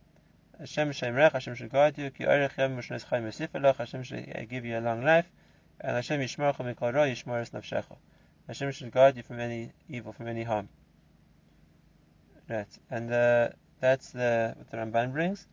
Hashem 0.60 0.90
Shemrech, 0.90 1.32
Hashem 1.32 1.56
should 1.56 1.72
guide 1.72 1.98
you, 1.98 2.10
Ki 2.12 2.26
Orech 2.26 2.58
Yom 2.58 2.76
Mishnes 2.76 3.04
Chaim 3.04 3.24
Yosif 3.24 3.76
Hashem 3.78 4.04
should 4.04 4.50
give 4.50 4.66
you 4.66 4.78
a 4.78 4.82
long 4.82 5.04
life, 5.04 5.32
and 5.80 5.96
Hashem 5.96 6.20
Yishmorcha 6.20 6.58
Mikol 6.58 6.94
Ra 6.94 7.04
Yishmor 7.04 7.42
Es 7.42 7.52
Nafshecha. 7.52 7.96
Hashem 8.48 8.72
should 8.72 8.92
guard 8.92 9.18
you 9.18 9.24
from 9.24 9.40
any 9.40 9.74
evil, 9.90 10.14
from 10.14 10.28
any 10.28 10.44
harm. 10.44 10.70
Right, 12.50 12.80
and 12.90 13.12
uh, 13.12 13.50
that's 13.82 14.12
the, 14.12 14.56
what 14.58 14.72
the 14.72 14.78
Ramban 14.78 15.12
brings. 15.12 15.46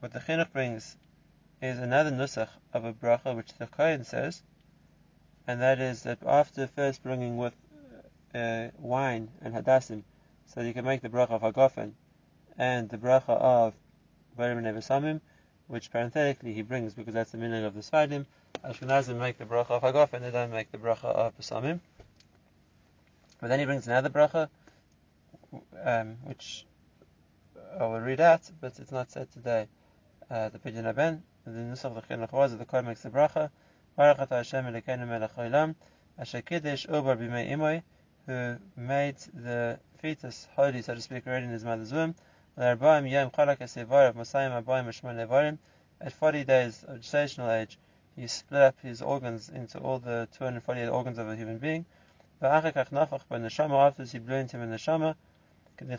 What 0.00 0.12
the 0.12 0.18
Chinuch 0.18 0.50
brings 0.52 0.96
is 1.60 1.78
another 1.78 2.10
nusach 2.10 2.48
of 2.72 2.84
a 2.84 2.92
bracha 2.94 3.36
which 3.36 3.52
the 3.54 3.66
Kohen 3.66 4.04
says, 4.04 4.42
and 5.46 5.60
that 5.60 5.78
is 5.78 6.02
that 6.04 6.22
after 6.26 6.66
first 6.66 7.02
bringing 7.02 7.36
with 7.36 7.54
uh, 8.34 8.68
wine 8.78 9.30
and 9.42 9.54
hadassim, 9.54 10.04
so 10.46 10.62
you 10.62 10.72
can 10.72 10.84
make 10.84 11.02
the 11.02 11.08
bracha 11.08 11.30
of 11.30 11.42
Hagofen 11.42 11.92
and 12.56 12.88
the 12.88 12.98
bracha 12.98 13.30
of 13.30 13.74
Barim 14.38 15.20
which 15.66 15.90
parenthetically 15.90 16.52
he 16.52 16.62
brings 16.62 16.94
because 16.94 17.14
that's 17.14 17.30
the 17.30 17.38
meaning 17.38 17.64
of 17.64 17.74
the 17.74 17.80
Sfardim. 17.80 18.26
Ashkenazim 18.64 19.18
make 19.18 19.38
the 19.38 19.44
bracha 19.44 19.70
of 19.70 19.82
Hagaf 19.82 20.12
and 20.12 20.24
they 20.24 20.30
don't 20.30 20.50
make 20.50 20.70
the 20.70 20.78
bracha 20.78 21.04
of 21.04 21.36
Besamim. 21.38 21.80
But 23.40 23.48
then 23.48 23.58
he 23.58 23.64
brings 23.64 23.86
another 23.86 24.10
bracha, 24.10 24.48
um, 25.82 26.16
which 26.24 26.66
I 27.78 27.86
will 27.86 28.00
read 28.00 28.20
out, 28.20 28.42
but 28.60 28.78
it's 28.78 28.92
not 28.92 29.10
said 29.10 29.30
today. 29.32 29.68
Uh, 30.30 30.48
the 30.48 30.58
Pidyon 30.58 30.84
HaBen, 30.84 31.20
the 31.44 31.50
Nusach 31.50 32.32
was 32.32 32.52
that 32.52 32.58
the 32.58 32.64
Kohen 32.64 32.86
makes 32.86 33.02
the 33.02 33.10
bracha. 33.10 33.50
Baruch 33.96 34.28
Hashem 34.28 34.64
Elokeinu 34.64 35.06
Melech 35.06 35.36
Olam, 35.36 35.74
Asher 36.18 36.42
Kiddush 36.42 36.86
Ubar 36.86 37.16
B'mei 37.16 37.82
who 38.26 38.56
made 38.76 39.16
the 39.34 39.78
fetus 39.98 40.48
holy, 40.56 40.82
so 40.82 40.94
to 40.94 41.00
speak, 41.00 41.26
already 41.26 41.46
in 41.46 41.52
his 41.52 41.64
mother's 41.64 41.92
womb. 41.92 42.14
At 42.56 42.78
40 42.78 43.10
days 46.44 46.84
of 46.84 47.00
gestational 47.00 47.50
age, 47.52 47.78
he 48.14 48.28
split 48.28 48.62
up 48.62 48.78
his 48.78 49.02
organs 49.02 49.48
into 49.48 49.80
all 49.80 49.98
the 49.98 50.28
248 50.30 50.86
organs 50.86 51.18
of 51.18 51.28
a 51.28 51.34
human 51.34 51.58
being. 51.58 51.84
After 52.40 52.70
he 52.70 52.74
blew 54.20 54.36
into 54.36 54.56
him 54.56 54.62
in 54.62 54.70
the 54.70 54.78
Shama, 54.78 55.16
he 55.80 55.96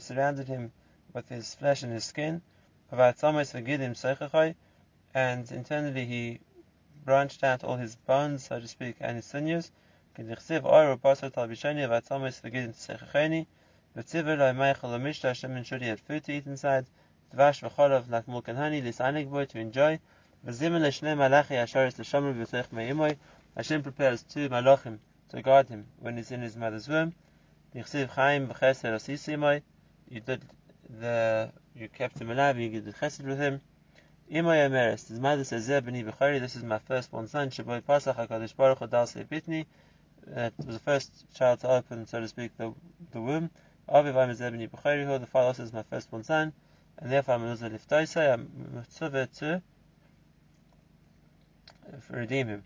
surrounded 0.00 0.48
him 0.48 0.72
with 1.12 1.28
his 1.28 1.54
flesh 1.54 1.82
and 1.82 1.92
his 1.92 2.04
skin, 2.06 2.40
and 5.14 5.52
internally 5.52 6.06
he 6.06 6.40
branched 7.04 7.44
out 7.44 7.62
all 7.64 7.76
his 7.76 7.96
bones, 7.96 8.44
so 8.46 8.60
to 8.60 8.66
speak, 8.66 8.96
and 8.98 9.16
his 9.16 9.26
sinews, 9.26 9.70
and 10.18 10.28
V'tziver 13.96 14.36
lo 14.36 14.52
meichel 14.52 14.92
l'mishta 14.92 15.28
Hashem 15.28 15.56
ensured 15.56 15.82
he 15.82 15.88
had 15.88 16.00
food 16.00 16.24
to 16.24 16.32
eat 16.32 16.46
inside. 16.46 16.86
Dvash 17.34 17.60
v'cholav 17.62 18.10
like 18.10 18.28
milk 18.28 18.48
and 18.48 18.58
honey, 18.58 18.80
lisanig 18.82 19.30
boy 19.30 19.44
to 19.46 19.58
enjoy. 19.58 19.98
V'zimin 20.46 20.82
l'shnei 20.82 21.16
malachi 21.16 21.54
asharis 21.54 21.98
l'shomer 21.98 22.34
v'toich 22.34 22.72
me'imoy. 22.72 23.16
Hashem 23.56 23.82
prepares 23.82 24.22
two 24.22 24.48
malachim 24.48 24.98
to 25.30 25.42
guard 25.42 25.68
him 25.68 25.86
when 25.98 26.16
he's 26.16 26.30
in 26.30 26.40
his 26.40 26.56
mother's 26.56 26.88
womb. 26.88 27.14
Yichsiv 27.74 28.08
chaim 28.08 28.48
v'cheser 28.48 28.94
asisimoy. 28.94 29.62
You 30.08 30.20
did 30.20 30.42
the, 30.88 31.52
you 31.74 31.88
kept 31.90 32.18
him 32.18 32.30
alive, 32.30 32.58
you 32.58 32.68
did 32.70 32.94
chesed 32.96 33.24
with 33.24 33.38
him. 33.38 33.60
Imoy 34.30 34.66
Emeres, 34.66 35.08
his 35.08 35.20
mother 35.20 35.44
says, 35.44 35.68
Zeh 35.68 35.80
b'ni 35.80 36.04
b'chari, 36.04 36.40
this 36.40 36.56
is 36.56 36.62
my 36.62 36.78
firstborn 36.78 37.28
son, 37.28 37.50
Shaboy 37.50 37.82
Pasach 37.82 38.16
HaKadosh 38.16 38.56
Baruch 38.56 38.78
Hu 38.80 38.86
Dal 38.86 39.06
Bitni. 39.06 39.66
That 40.26 40.52
was 40.58 40.76
the 40.76 40.80
first 40.80 41.10
child 41.34 41.60
to 41.60 41.68
open, 41.68 42.06
so 42.06 42.20
to 42.20 42.28
speak, 42.28 42.56
the, 42.56 42.74
the 43.12 43.20
womb. 43.20 43.50
Aviv 43.88 44.16
I'm 44.16 44.30
Zeh 44.30 44.52
b'ni 44.52 44.68
b'chari, 44.68 45.20
the 45.20 45.26
father 45.26 45.54
says, 45.54 45.72
my 45.72 45.82
firstborn 45.84 46.24
son, 46.24 46.52
and 46.98 47.10
therefore 47.10 47.34
I'm 47.36 47.42
Eluzah 47.42 47.70
Liftoisai, 47.70 48.32
I'm 48.32 48.50
Mitzvah 48.74 49.28
to 49.38 49.62
redeem 52.10 52.48
him. 52.48 52.64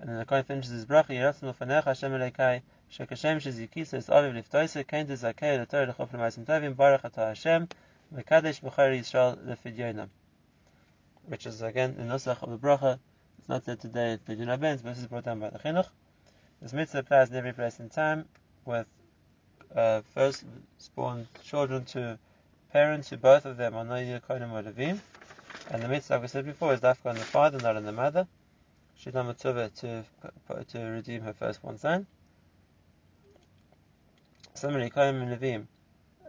And 0.00 0.08
then 0.08 0.18
the 0.18 0.24
Kohen 0.24 0.44
finishes 0.44 0.72
his 0.72 0.86
bracha, 0.86 1.10
Yeratzim 1.10 1.54
Ufanecha 1.54 1.84
Hashem 1.84 2.12
Eleikai, 2.12 2.62
Shekashem 2.92 3.40
Shezikisa 3.40 3.94
Es 3.94 4.08
Aviv 4.08 4.34
Liftoisai, 4.42 4.86
Kain 4.86 5.06
Tezakei 5.06 5.60
L'Torah 5.60 5.88
L'Chof 5.88 6.12
L'Maisim 6.12 6.44
Tovim, 6.44 6.74
Baruch 6.74 7.02
Atah 7.02 7.28
Hashem, 7.28 7.68
Mekadesh 8.12 8.60
B'chari 8.60 8.98
Yisrael 8.98 9.38
L'Fidyonam 9.46 10.08
which 11.28 11.46
is 11.46 11.60
again 11.62 11.94
the 11.96 12.04
nusach 12.04 12.42
of 12.42 12.50
the 12.50 12.58
bracha. 12.58 12.98
It's 13.38 13.48
not 13.48 13.64
said 13.64 13.80
today 13.80 14.12
at 14.12 14.26
Abens, 14.26 14.82
but 14.82 14.94
this 14.94 14.98
is 14.98 15.06
brought 15.06 15.24
down 15.24 15.40
by 15.40 15.50
the 15.50 15.58
Chinuch. 15.58 15.88
This 16.60 16.72
mitzvah 16.72 16.98
applies 16.98 17.30
in 17.30 17.36
every 17.36 17.52
place 17.52 17.78
and 17.78 17.90
time 17.90 18.26
with 18.64 18.86
uh, 19.74 20.02
first 20.12 20.44
born 20.96 21.28
children 21.44 21.84
to 21.84 22.18
parents 22.72 23.10
who 23.10 23.16
both 23.16 23.44
of 23.44 23.56
them 23.56 23.76
are 23.76 23.84
Noyer 23.84 24.20
Kohanim 24.20 24.52
or 24.52 24.62
Levim. 24.62 24.98
And 25.70 25.82
the 25.82 25.88
mitzvah, 25.88 26.14
like 26.14 26.22
we 26.22 26.28
said 26.28 26.44
before, 26.44 26.74
is 26.74 26.80
dafka 26.80 27.06
on 27.10 27.14
the 27.14 27.20
father, 27.20 27.58
not 27.58 27.76
on 27.76 27.84
the 27.84 27.92
mother. 27.92 28.26
She's 28.96 29.14
not 29.14 29.26
mitzvah 29.26 29.70
to, 29.76 30.04
to 30.70 30.78
redeem 30.80 31.22
her 31.22 31.32
firstborn 31.32 31.78
son. 31.78 32.06
Similarly, 34.54 34.90
Kohanim 34.90 35.22
and 35.22 35.40
Levim 35.40 35.66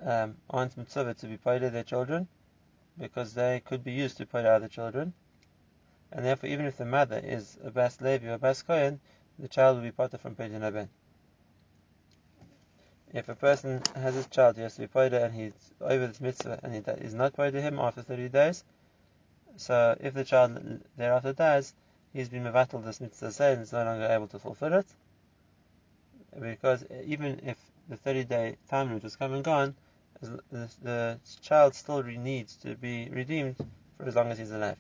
um, 0.06 0.38
aren't 0.48 0.78
mitzvah 0.78 1.16
to 1.16 1.26
be 1.26 1.38
paid 1.38 1.64
their 1.64 1.84
children 1.84 2.28
because 3.00 3.34
they 3.34 3.62
could 3.66 3.84
be 3.84 3.94
used 3.94 4.18
to 4.18 4.28
put 4.28 4.46
out 4.46 4.62
the 4.62 4.70
children. 4.70 5.14
And 6.12 6.24
therefore, 6.24 6.50
even 6.50 6.68
if 6.68 6.78
the 6.78 6.86
mother 6.86 7.20
is 7.24 7.58
a 7.64 7.72
Bas 7.72 8.00
Levi 8.00 8.28
or 8.28 8.34
a 8.34 8.38
Bas 8.38 8.62
Kohen, 8.62 9.00
the 9.40 9.48
child 9.48 9.78
will 9.78 9.84
be 9.84 9.92
parted 9.92 10.20
from 10.20 10.36
Pidyon 10.36 10.62
HaBen. 10.62 10.90
If 13.14 13.30
a 13.30 13.36
person 13.36 13.82
has 13.96 14.14
his 14.14 14.28
child, 14.28 14.58
he 14.58 14.62
has 14.62 14.76
to 14.76 14.82
be 14.82 14.88
paid 14.88 15.14
and 15.14 15.34
he's 15.34 15.54
over 15.82 16.08
this 16.08 16.22
mitzvah 16.22 16.60
and 16.62 16.74
he 16.74 16.80
is 17.04 17.14
not 17.14 17.34
to 17.34 17.62
him 17.62 17.80
after 17.80 18.02
30 18.02 18.30
days. 18.30 18.64
So 19.56 19.98
if 20.00 20.14
the 20.14 20.24
child 20.24 20.82
thereafter 20.96 21.34
dies, 21.34 21.74
he's 22.14 22.30
been 22.30 22.44
mevatel 22.44 22.84
this 22.84 23.02
mitzvah 23.02 23.32
say 23.32 23.54
and 23.54 23.62
is 23.62 23.74
no 23.74 23.84
longer 23.84 24.06
able 24.06 24.28
to 24.28 24.40
fulfill 24.40 24.74
it. 24.74 24.86
Because 26.40 26.86
even 27.06 27.42
if 27.44 27.58
the 27.88 27.98
30 27.98 28.26
day 28.26 28.58
time 28.70 28.90
limit 28.90 29.04
has 29.04 29.16
come 29.16 29.34
and 29.34 29.44
gone, 29.44 29.76
the 30.52 31.20
child 31.42 31.74
still 31.74 32.04
needs 32.04 32.56
to 32.58 32.76
be 32.76 33.10
redeemed 33.10 33.56
for 33.98 34.06
as 34.06 34.16
long 34.16 34.30
as 34.32 34.38
he's 34.38 34.52
alive. 34.52 34.78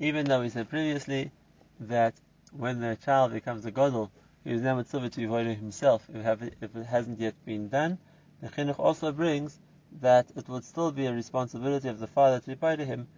Even 0.00 0.26
though 0.26 0.42
we 0.42 0.48
said 0.48 0.68
previously 0.68 1.32
that 1.80 2.14
when 2.52 2.78
the 2.78 2.94
child 2.94 3.32
becomes 3.32 3.66
a 3.66 3.72
godel, 3.72 4.12
he 4.44 4.52
is 4.52 4.62
now 4.62 4.76
mitzvah 4.76 5.10
to 5.10 5.24
avoid 5.24 5.48
himself 5.48 6.08
if, 6.14 6.40
it 6.40 6.86
hasn't 6.86 7.18
yet 7.18 7.34
been 7.44 7.68
done. 7.68 7.98
The 8.40 8.48
chinuch 8.48 8.78
also 8.78 9.10
brings 9.10 9.58
that 10.00 10.30
it 10.36 10.48
would 10.48 10.62
still 10.62 10.92
be 10.92 11.06
a 11.06 11.12
responsibility 11.12 11.88
of 11.88 11.98
the 11.98 12.06
father 12.06 12.38
to 12.38 12.50
repay 12.50 12.76
to 12.76 12.84
him, 12.84 13.08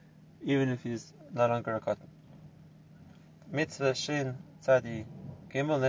even 0.41 0.71
if 0.71 0.83
he's 0.83 1.13
no 1.35 1.47
longer 1.49 1.75
a 1.75 1.81
katan. 1.81 2.09
Mitzvah 3.51 3.95
shin 3.95 4.39
tzadi 4.65 5.05
Gimel 5.51 5.81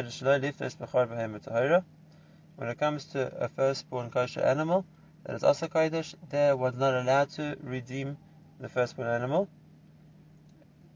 When 2.57 2.69
it 2.69 2.77
comes 2.77 3.05
to 3.05 3.33
a 3.41 3.47
firstborn 3.47 4.09
kosher 4.09 4.41
animal 4.41 4.85
that 5.23 5.35
is 5.37 5.43
also 5.45 5.67
kodesh, 5.69 6.15
there 6.29 6.57
was 6.57 6.75
not 6.75 6.95
allowed 6.95 7.29
to 7.29 7.55
redeem 7.61 8.17
the 8.59 8.67
firstborn 8.67 9.07
animal, 9.07 9.47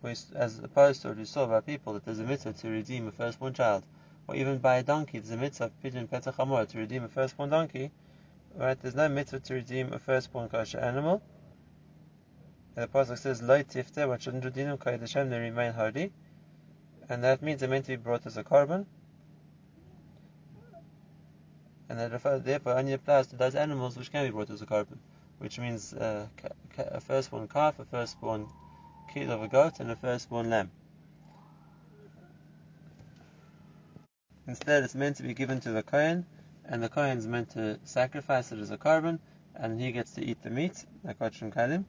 as 0.07 0.59
opposed 0.59 1.01
to 1.01 1.09
what 1.09 1.17
we 1.17 1.25
saw 1.25 1.47
by 1.47 1.61
people 1.61 1.93
that 1.93 2.05
there's 2.05 2.19
a 2.19 2.23
mitzvah 2.23 2.53
to 2.53 2.69
redeem 2.69 3.07
a 3.07 3.11
firstborn 3.11 3.53
child, 3.53 3.83
or 4.27 4.35
even 4.35 4.59
by 4.59 4.75
a 4.75 4.83
donkey, 4.83 5.19
there's 5.19 5.31
a 5.31 5.37
mitzvah 5.37 5.71
pidyon 5.83 6.07
petach 6.07 6.69
to 6.69 6.77
redeem 6.77 7.03
a 7.03 7.07
firstborn 7.07 7.49
donkey. 7.49 7.91
Right? 8.55 8.79
There's 8.79 8.95
no 8.95 9.09
mitzvah 9.09 9.39
to 9.39 9.53
redeem 9.53 9.93
a 9.93 9.99
firstborn 9.99 10.49
kosher 10.49 10.79
animal. 10.79 11.21
And 12.75 12.83
the 12.83 12.87
pasuk 12.87 13.17
says, 13.17 13.41
"Lo 13.41 13.63
tifte," 13.63 14.07
what 14.07 14.21
shouldn't 14.21 14.45
redeem 14.45 14.67
them, 14.67 14.77
kodesh 14.77 15.29
they 15.29 15.39
remain 15.39 15.73
holy 15.73 16.11
and 17.09 17.23
that 17.23 17.41
means 17.41 17.59
they're 17.59 17.69
meant 17.69 17.85
to 17.85 17.91
be 17.91 17.95
brought 18.01 18.25
as 18.25 18.37
a 18.37 18.43
korban, 18.43 18.85
and 21.89 21.99
that 21.99 22.43
therefore 22.43 22.77
only 22.77 22.93
applies 22.93 23.27
to 23.27 23.35
those 23.35 23.55
animals 23.55 23.97
which 23.97 24.11
can 24.11 24.25
be 24.25 24.31
brought 24.31 24.49
as 24.49 24.61
a 24.61 24.65
korban, 24.65 24.97
which 25.37 25.59
means 25.59 25.93
uh, 25.93 26.27
a 26.77 26.99
firstborn 26.99 27.47
calf, 27.47 27.79
a 27.79 27.85
firstborn 27.85 28.47
kid 29.15 29.29
of 29.29 29.41
a 29.41 29.47
goat, 29.47 29.79
and 29.79 29.89
a 29.89 29.95
firstborn 29.95 30.49
lamb. 30.49 30.69
Instead, 34.45 34.83
it's 34.83 34.93
meant 34.93 35.15
to 35.15 35.23
be 35.23 35.33
given 35.33 35.61
to 35.61 35.71
the 35.71 35.81
kohen, 35.81 36.25
and 36.65 36.83
the 36.83 36.89
kohen 36.89 37.17
is 37.17 37.25
meant 37.25 37.49
to 37.51 37.79
sacrifice 37.85 38.51
it 38.51 38.59
as 38.59 38.71
a 38.71 38.77
korban, 38.77 39.19
and 39.55 39.79
he 39.79 39.93
gets 39.93 40.11
to 40.11 40.21
eat 40.21 40.43
the 40.43 40.49
meat, 40.49 40.85
like 41.05 41.17
Kachrim 41.17 41.53
Kalim. 41.53 41.85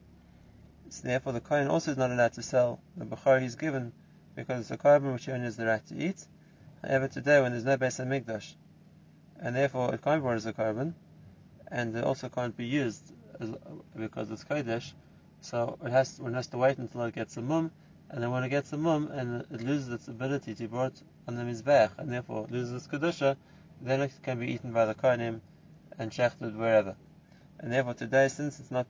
So 0.87 1.05
therefore, 1.05 1.33
the 1.33 1.41
kohen 1.41 1.67
also 1.67 1.91
is 1.91 1.97
not 1.97 2.11
allowed 2.11 2.31
to 2.31 2.41
sell 2.41 2.79
the 2.95 3.03
bechor 3.03 3.41
he's 3.41 3.55
given 3.55 3.91
because 4.33 4.61
it's 4.61 4.71
a 4.71 4.77
korban 4.77 5.11
which 5.11 5.25
he 5.25 5.33
only 5.33 5.43
has 5.43 5.57
the 5.57 5.65
right 5.65 5.85
to 5.87 5.97
eat. 5.97 6.25
However, 6.81 7.09
today 7.09 7.41
when 7.41 7.51
there's 7.51 7.65
no 7.65 7.77
Beis 7.77 7.99
Hamikdash, 7.99 8.53
and 9.41 9.53
therefore 9.53 9.93
it 9.93 10.01
can't 10.01 10.21
be 10.21 10.23
brought 10.23 10.37
as 10.37 10.45
a 10.45 10.53
korban, 10.53 10.93
and 11.69 11.93
it 11.93 12.05
also 12.05 12.29
can't 12.29 12.55
be 12.55 12.67
used 12.67 13.03
as, 13.41 13.49
because 13.97 14.31
it's 14.31 14.45
kodesh, 14.45 14.93
so 15.41 15.77
it 15.83 15.91
has 15.91 16.19
one 16.19 16.33
has 16.33 16.47
to 16.47 16.57
wait 16.57 16.77
until 16.77 17.03
it 17.03 17.15
gets 17.15 17.37
a 17.37 17.41
mum, 17.41 17.71
and 18.09 18.23
then 18.23 18.31
when 18.31 18.43
it 18.43 18.49
gets 18.49 18.73
a 18.73 18.77
mum 18.77 19.09
and 19.11 19.41
it 19.51 19.61
loses 19.61 19.89
its 19.89 20.07
ability 20.07 20.53
to 20.55 20.63
be 20.63 20.67
brought 20.67 21.01
on 21.27 21.35
the 21.35 21.43
mizbech, 21.43 21.91
and 21.97 22.11
therefore 22.11 22.47
loses 22.49 22.73
its 22.73 22.87
kedusha, 22.87 23.35
then 23.81 24.01
it 24.01 24.11
can 24.23 24.39
be 24.39 24.51
eaten 24.51 24.71
by 24.71 24.85
the 24.85 24.95
kohenim 24.95 25.41
and 25.99 26.11
shechted 26.11 26.55
wherever. 26.55 26.95
And 27.59 27.71
therefore 27.71 27.93
today, 27.93 28.27
since 28.27 28.59
it's 28.59 28.71
not 28.71 28.87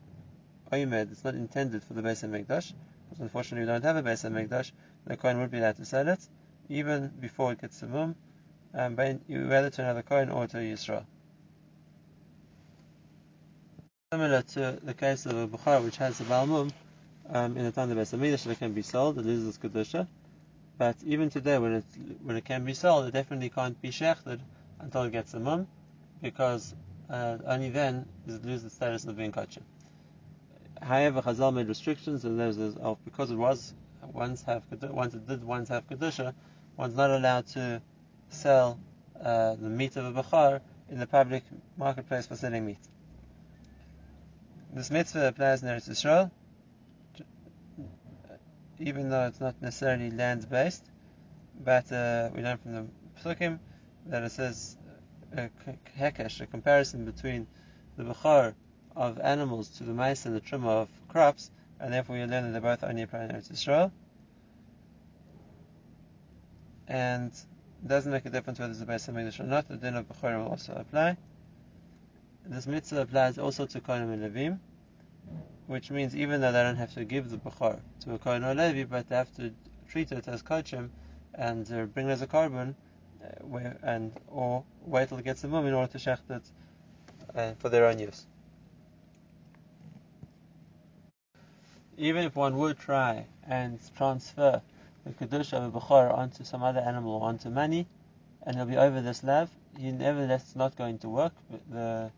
oimed, 0.72 1.12
it's 1.12 1.24
not 1.24 1.36
intended 1.36 1.84
for 1.84 1.94
the 1.94 2.02
Beis 2.02 2.24
Hamikdash, 2.24 2.74
because 3.10 3.20
unfortunately 3.20 3.66
we 3.66 3.72
don't 3.72 3.84
have 3.84 3.96
a 3.96 4.04
Beis 4.04 4.30
Hamikdash, 4.30 4.72
the 5.06 5.18
kohen 5.18 5.40
would 5.40 5.52
be 5.52 5.60
allowed 5.60 5.78
to 5.78 5.86
sell 5.86 6.08
it, 6.08 6.20
even 6.70 7.08
before 7.20 7.52
it 7.54 7.62
gets 7.62 7.82
a 7.82 7.88
mum, 7.88 8.16
and 8.74 8.82
um, 8.82 8.96
but 8.96 9.20
whether 9.28 9.70
to 9.70 9.82
another 9.82 10.02
kohen 10.02 10.30
or 10.30 10.48
to 10.48 10.58
Yisrael. 10.58 11.06
Similar 14.14 14.42
to 14.42 14.80
the 14.84 14.94
case 14.94 15.26
of 15.26 15.36
a 15.36 15.48
Bukhara 15.50 15.84
which 15.84 15.98
has 15.98 16.22
a 16.22 16.24
Balmum, 16.24 16.72
um, 17.30 17.58
in 17.58 17.66
the 17.66 17.74
time 17.74 17.92
of 17.92 18.10
the 18.10 18.18
Beis 18.18 18.58
can 18.58 18.72
be 18.72 18.82
sold, 18.82 19.18
it 19.18 19.26
loses 19.26 19.50
its 19.50 19.58
Kedusha, 19.58 20.08
but 20.78 20.96
even 21.06 21.30
today, 21.30 21.58
when 21.58 21.74
it 21.74 21.84
when 22.24 22.38
it 22.38 22.46
can 22.46 22.64
be 22.64 22.74
sold, 22.74 23.06
it 23.06 23.12
definitely 23.12 23.50
can't 23.50 23.82
be 23.82 23.90
shechted 23.90 24.40
until 24.80 25.04
it 25.04 25.12
gets 25.12 25.34
a 25.34 25.42
mum, 25.42 25.68
because 26.22 26.74
uh, 27.10 27.38
only 27.48 27.70
then 27.70 28.06
does 28.26 28.36
it 28.38 28.46
lose 28.46 28.64
the 28.64 28.70
status 28.70 29.04
of 29.04 29.18
being 29.18 29.34
kosher. 29.34 29.60
However, 30.82 31.22
Chazal 31.22 31.54
made 31.54 31.68
restrictions, 31.68 32.24
and 32.24 32.40
of 32.80 33.04
because 33.04 33.30
it 33.30 33.36
was 33.36 33.74
once 34.14 34.42
have 34.44 34.64
once 34.84 35.16
it 35.16 35.28
did 35.28 35.44
once 35.44 35.68
have 35.68 35.86
kedusha, 35.86 36.34
one's 36.78 36.96
not 36.96 37.10
allowed 37.10 37.46
to 37.48 37.82
sell 38.30 38.80
uh, 39.22 39.56
the 39.56 39.70
meat 39.70 39.98
of 39.98 40.16
a 40.16 40.24
bechar 40.24 40.62
in 40.90 40.98
the 40.98 41.08
public 41.08 41.44
marketplace 41.76 42.26
for 42.26 42.38
selling 42.38 42.66
meat. 42.66 42.80
This 44.74 44.92
mitzvah 44.92 45.28
applies 45.30 45.64
in 45.64 45.70
Eretz 45.70 45.90
Yisrael, 45.90 46.30
even 48.80 49.10
though 49.10 49.26
it's 49.28 49.40
not 49.40 49.62
necessarily 49.62 50.12
land 50.12 50.50
based, 50.50 50.84
but 51.64 51.92
uh, 51.92 52.30
we 52.36 52.44
learn 52.44 52.58
from 52.58 52.74
the 52.74 52.86
psukim 53.24 53.60
that 54.08 54.24
it 54.24 54.32
says 54.32 54.78
a 55.36 55.50
hekesh, 55.98 56.42
a 56.42 56.46
comparison 56.48 57.06
between 57.06 57.48
the 57.98 58.04
bechar 58.04 58.54
of 58.96 59.20
animals 59.20 59.70
to 59.70 59.84
the 59.84 59.94
mice 59.94 60.26
and 60.26 60.36
the 60.36 60.40
trim 60.40 60.66
of 60.66 60.90
crops, 61.08 61.50
and 61.80 61.94
therefore 61.94 62.16
we 62.16 62.26
learn 62.26 62.44
that 62.44 62.52
they're 62.52 62.62
both 62.62 62.84
only 62.84 63.04
apply 63.04 63.24
in 63.24 63.30
Eretz 63.32 63.52
Yisrael. 63.52 63.92
And 66.88 67.32
it 67.32 67.88
doesn't 67.88 68.12
make 68.12 68.26
a 68.26 68.30
difference 68.30 68.60
whether 68.60 68.72
it's 68.72 68.82
a 68.82 68.86
Beis 68.86 69.12
Hamikdash 69.12 69.40
or 69.40 69.44
not, 69.44 69.68
the 69.68 69.78
din 69.78 69.96
of 69.96 70.08
Bechor 70.08 70.38
will 70.38 70.50
also 70.50 70.74
apply. 70.74 71.18
This 72.50 72.66
mitzvah 72.66 73.02
applies 73.02 73.38
also 73.38 73.66
to 73.66 73.82
Kohanim 73.82 74.14
and 74.14 74.24
Levim, 74.24 74.60
which 75.68 75.92
means 75.92 76.16
even 76.16 76.40
though 76.40 76.54
they 76.54 76.64
don't 76.64 76.78
have 76.78 76.94
to 76.94 77.04
give 77.04 77.30
the 77.30 77.38
Bechor 77.38 77.82
to 78.02 78.14
a 78.14 78.18
Kohen 78.18 78.46
or 78.46 78.56
Levi, 78.56 78.86
but 78.86 79.10
they 79.10 79.18
have 79.18 79.34
to 79.36 79.54
treat 79.90 80.14
it 80.14 80.30
as 80.30 80.42
Kochim 80.44 80.90
and 81.36 81.70
uh, 81.74 81.84
bring 81.88 82.08
it 82.08 82.12
as 82.12 82.22
a 82.22 82.28
korban, 82.28 82.74
uh, 83.22 83.74
and 83.84 84.14
or 84.28 84.64
wait 84.86 85.10
till 85.10 85.18
it 85.18 85.26
gets 85.26 85.44
a 85.44 85.48
mum 85.50 85.66
in 85.66 85.74
order 85.74 85.92
to 85.92 85.98
shecht 85.98 86.30
it 86.30 86.44
uh, 87.36 87.52
for 87.60 87.68
their 87.68 87.86
own 87.86 88.00
use. 88.00 88.26
Even 91.98 92.24
if 92.24 92.36
one 92.38 92.58
would 92.58 92.80
try 92.80 93.26
and 93.46 93.78
transfer 93.98 94.62
the 95.04 95.12
kedusha 95.12 95.54
of 95.54 95.76
a 95.76 95.80
bechor 95.80 96.18
onto 96.18 96.46
some 96.46 96.64
other 96.64 96.80
animal 96.80 97.16
or 97.16 97.28
onto 97.28 97.50
money, 97.50 97.88
and 98.44 98.56
it'll 98.56 98.68
be 98.68 98.78
over 98.78 99.02
this 99.02 99.22
lav, 99.22 99.50
he 99.78 99.92
nevertheless 99.92 100.56
not 100.56 100.78
going 100.78 100.98
to 101.00 101.10
work. 101.10 101.34
The 101.70 102.10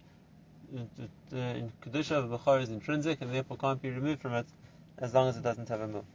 the, 0.71 1.10
the 1.29 1.69
kedusha 1.82 2.12
of 2.12 2.32
a 2.32 2.38
bechor 2.38 2.62
is 2.62 2.69
intrinsic 2.69 3.21
and 3.21 3.34
therefore 3.34 3.58
can't 3.58 3.82
be 3.82 3.89
removed 3.89 4.21
from 4.21 4.34
it 4.34 4.47
as 4.97 5.13
long 5.13 5.29
as 5.29 5.38
it 5.38 5.43
doesn't 5.43 5.69
have 5.69 5.82
a 5.82 5.88
mum. 5.88 6.05